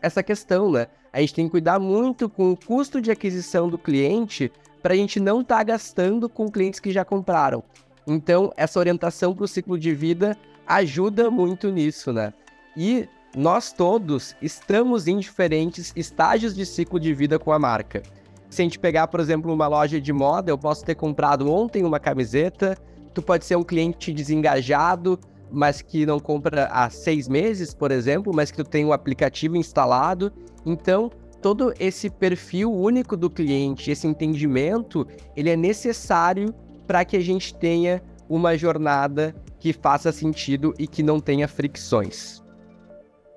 essa 0.00 0.22
questão, 0.22 0.70
né? 0.70 0.86
A 1.12 1.20
gente 1.20 1.34
tem 1.34 1.44
que 1.46 1.50
cuidar 1.50 1.78
muito 1.78 2.28
com 2.28 2.52
o 2.52 2.56
custo 2.56 3.00
de 3.00 3.10
aquisição 3.10 3.68
do 3.68 3.76
cliente 3.76 4.52
para 4.82 4.94
a 4.94 4.96
gente 4.96 5.18
não 5.18 5.40
estar 5.40 5.58
tá 5.58 5.62
gastando 5.64 6.28
com 6.28 6.50
clientes 6.50 6.78
que 6.78 6.92
já 6.92 7.04
compraram. 7.04 7.62
Então, 8.06 8.52
essa 8.56 8.78
orientação 8.78 9.34
para 9.34 9.44
o 9.44 9.48
ciclo 9.48 9.78
de 9.78 9.92
vida 9.92 10.36
ajuda 10.66 11.30
muito 11.30 11.70
nisso, 11.70 12.12
né? 12.12 12.32
E 12.76 13.08
nós 13.38 13.72
todos 13.72 14.34
estamos 14.42 15.06
em 15.06 15.16
diferentes 15.16 15.92
estágios 15.94 16.56
de 16.56 16.66
ciclo 16.66 16.98
de 16.98 17.14
vida 17.14 17.38
com 17.38 17.52
a 17.52 17.58
marca. 17.58 18.02
Se 18.50 18.60
a 18.60 18.64
gente 18.64 18.80
pegar, 18.80 19.06
por 19.06 19.20
exemplo, 19.20 19.54
uma 19.54 19.68
loja 19.68 20.00
de 20.00 20.12
moda, 20.12 20.50
eu 20.50 20.58
posso 20.58 20.84
ter 20.84 20.96
comprado 20.96 21.48
ontem 21.48 21.84
uma 21.84 22.00
camiseta, 22.00 22.76
tu 23.14 23.22
pode 23.22 23.44
ser 23.44 23.54
um 23.54 23.62
cliente 23.62 24.12
desengajado, 24.12 25.20
mas 25.52 25.80
que 25.80 26.04
não 26.04 26.18
compra 26.18 26.66
há 26.66 26.90
seis 26.90 27.28
meses, 27.28 27.72
por 27.72 27.92
exemplo, 27.92 28.34
mas 28.34 28.50
que 28.50 28.56
tu 28.56 28.68
tem 28.68 28.84
o 28.84 28.88
um 28.88 28.92
aplicativo 28.92 29.56
instalado. 29.56 30.32
Então, 30.66 31.08
todo 31.40 31.72
esse 31.78 32.10
perfil 32.10 32.72
único 32.72 33.16
do 33.16 33.30
cliente, 33.30 33.92
esse 33.92 34.08
entendimento, 34.08 35.06
ele 35.36 35.50
é 35.50 35.56
necessário 35.56 36.52
para 36.88 37.04
que 37.04 37.16
a 37.16 37.20
gente 37.20 37.54
tenha 37.54 38.02
uma 38.28 38.58
jornada 38.58 39.32
que 39.60 39.72
faça 39.72 40.10
sentido 40.10 40.74
e 40.76 40.88
que 40.88 41.04
não 41.04 41.20
tenha 41.20 41.46
fricções. 41.46 42.42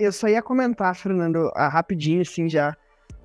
Eu 0.01 0.11
só 0.11 0.27
ia 0.27 0.41
comentar, 0.41 0.95
Fernando, 0.95 1.51
ah, 1.53 1.67
rapidinho, 1.67 2.23
assim, 2.23 2.49
já 2.49 2.75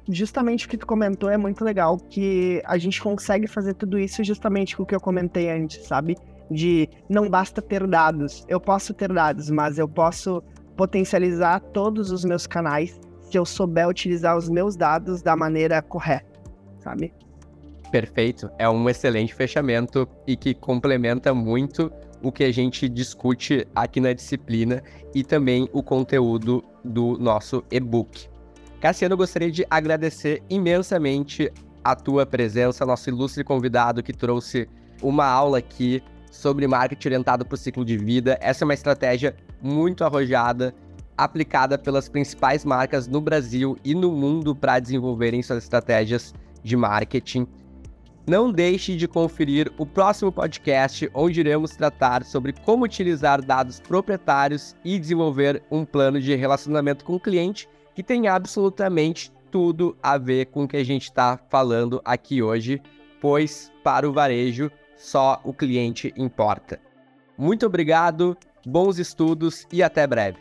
justamente 0.07 0.67
o 0.67 0.69
que 0.69 0.77
tu 0.77 0.87
comentou 0.87 1.31
é 1.31 1.37
muito 1.39 1.65
legal, 1.65 1.97
que 1.97 2.63
a 2.67 2.77
gente 2.77 3.01
consegue 3.01 3.47
fazer 3.47 3.73
tudo 3.73 3.99
isso 3.99 4.23
justamente 4.23 4.77
com 4.77 4.83
o 4.83 4.87
que 4.87 4.95
eu 4.95 5.01
comentei 5.01 5.51
antes, 5.51 5.87
sabe? 5.87 6.19
De 6.51 6.87
não 7.09 7.31
basta 7.31 7.63
ter 7.63 7.87
dados. 7.87 8.45
Eu 8.47 8.61
posso 8.61 8.93
ter 8.93 9.11
dados, 9.11 9.49
mas 9.49 9.79
eu 9.79 9.89
posso 9.89 10.43
potencializar 10.77 11.61
todos 11.61 12.11
os 12.11 12.27
meus 12.27 12.47
canais 12.47 13.01
se 13.23 13.39
eu 13.39 13.47
souber 13.47 13.89
utilizar 13.89 14.37
os 14.37 14.51
meus 14.51 14.77
dados 14.77 15.23
da 15.23 15.35
maneira 15.35 15.81
correta, 15.81 16.39
sabe? 16.81 17.11
Perfeito. 17.91 18.51
É 18.59 18.69
um 18.69 18.87
excelente 18.87 19.35
fechamento 19.35 20.07
e 20.27 20.37
que 20.37 20.55
complementa 20.55 21.33
muito 21.33 21.91
o 22.23 22.33
que 22.33 22.45
a 22.45 22.53
gente 22.53 22.89
discute 22.89 23.67
aqui 23.75 24.01
na 24.01 24.13
disciplina 24.13 24.83
e 25.15 25.23
também 25.23 25.69
o 25.73 25.83
conteúdo 25.83 26.65
do 26.85 27.17
nosso 27.19 27.65
e-book. 27.71 28.29
Cassiano, 28.81 29.17
gostaria 29.17 29.51
de 29.51 29.67
agradecer 29.71 30.43
imensamente 30.51 31.51
a 31.83 31.95
tua 31.95 32.27
presença, 32.27 32.85
nosso 32.85 33.09
ilustre 33.09 33.45
convidado 33.45 34.03
que 34.03 34.13
trouxe 34.13 34.69
uma 35.03 35.25
aula 35.25 35.59
aqui 35.59 36.03
sobre 36.31 36.67
marketing 36.67 37.09
orientado 37.09 37.45
para 37.45 37.55
o 37.55 37.59
ciclo 37.59 37.85
de 37.85 37.97
vida. 37.97 38.39
Essa 38.41 38.65
é 38.65 38.67
uma 38.67 38.75
estratégia 38.75 39.35
muito 39.63 40.05
arrojada, 40.05 40.75
aplicada 41.17 41.79
pelas 41.79 42.09
principais 42.09 42.65
marcas 42.65 43.07
no 43.07 43.21
Brasil 43.21 43.77
e 43.85 43.95
no 43.95 44.13
mundo 44.13 44.55
para 44.55 44.79
desenvolverem 44.79 45.43
suas 45.43 45.63
estratégias 45.63 46.35
de 46.63 46.77
marketing. 46.77 47.47
Não 48.27 48.51
deixe 48.51 48.97
de 48.97 49.07
conferir 49.07 49.73
o 49.79 49.87
próximo 49.87 50.33
podcast, 50.33 51.09
onde 51.15 51.39
iremos 51.39 51.77
tratar 51.77 52.25
sobre 52.25 52.53
como 52.53 52.85
utilizar 52.85 53.41
dados 53.41 53.79
proprietários 53.79 54.75
e 54.85 54.99
desenvolver 54.99 55.63
um 55.71 55.85
plano 55.85 56.21
de 56.21 56.35
relacionamento 56.35 57.05
com 57.05 57.15
o 57.15 57.21
cliente 57.21 57.69
que 57.95 58.03
tem 58.03 58.27
absolutamente 58.27 59.31
tudo 59.49 59.97
a 60.03 60.19
ver 60.19 60.47
com 60.47 60.65
o 60.65 60.69
que 60.69 60.77
a 60.77 60.85
gente 60.85 61.05
está 61.05 61.39
falando 61.49 62.03
aqui 62.05 62.43
hoje, 62.43 62.83
pois 63.21 63.73
para 63.85 64.09
o 64.09 64.13
varejo 64.13 64.73
só 64.97 65.41
o 65.45 65.53
cliente 65.55 66.13
importa. 66.17 66.81
Muito 67.39 67.65
obrigado, 67.65 68.37
bons 68.67 68.99
estudos 68.99 69.69
e 69.73 69.85
até 69.85 70.05
breve. 70.05 70.39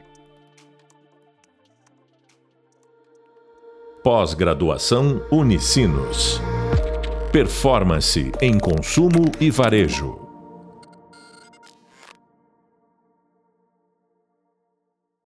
Pós-graduação 4.04 5.22
Unicinos. 5.32 6.42
Performance 7.36 8.32
em 8.42 8.58
consumo 8.58 9.30
e 9.42 9.52
varejo. 9.52 10.25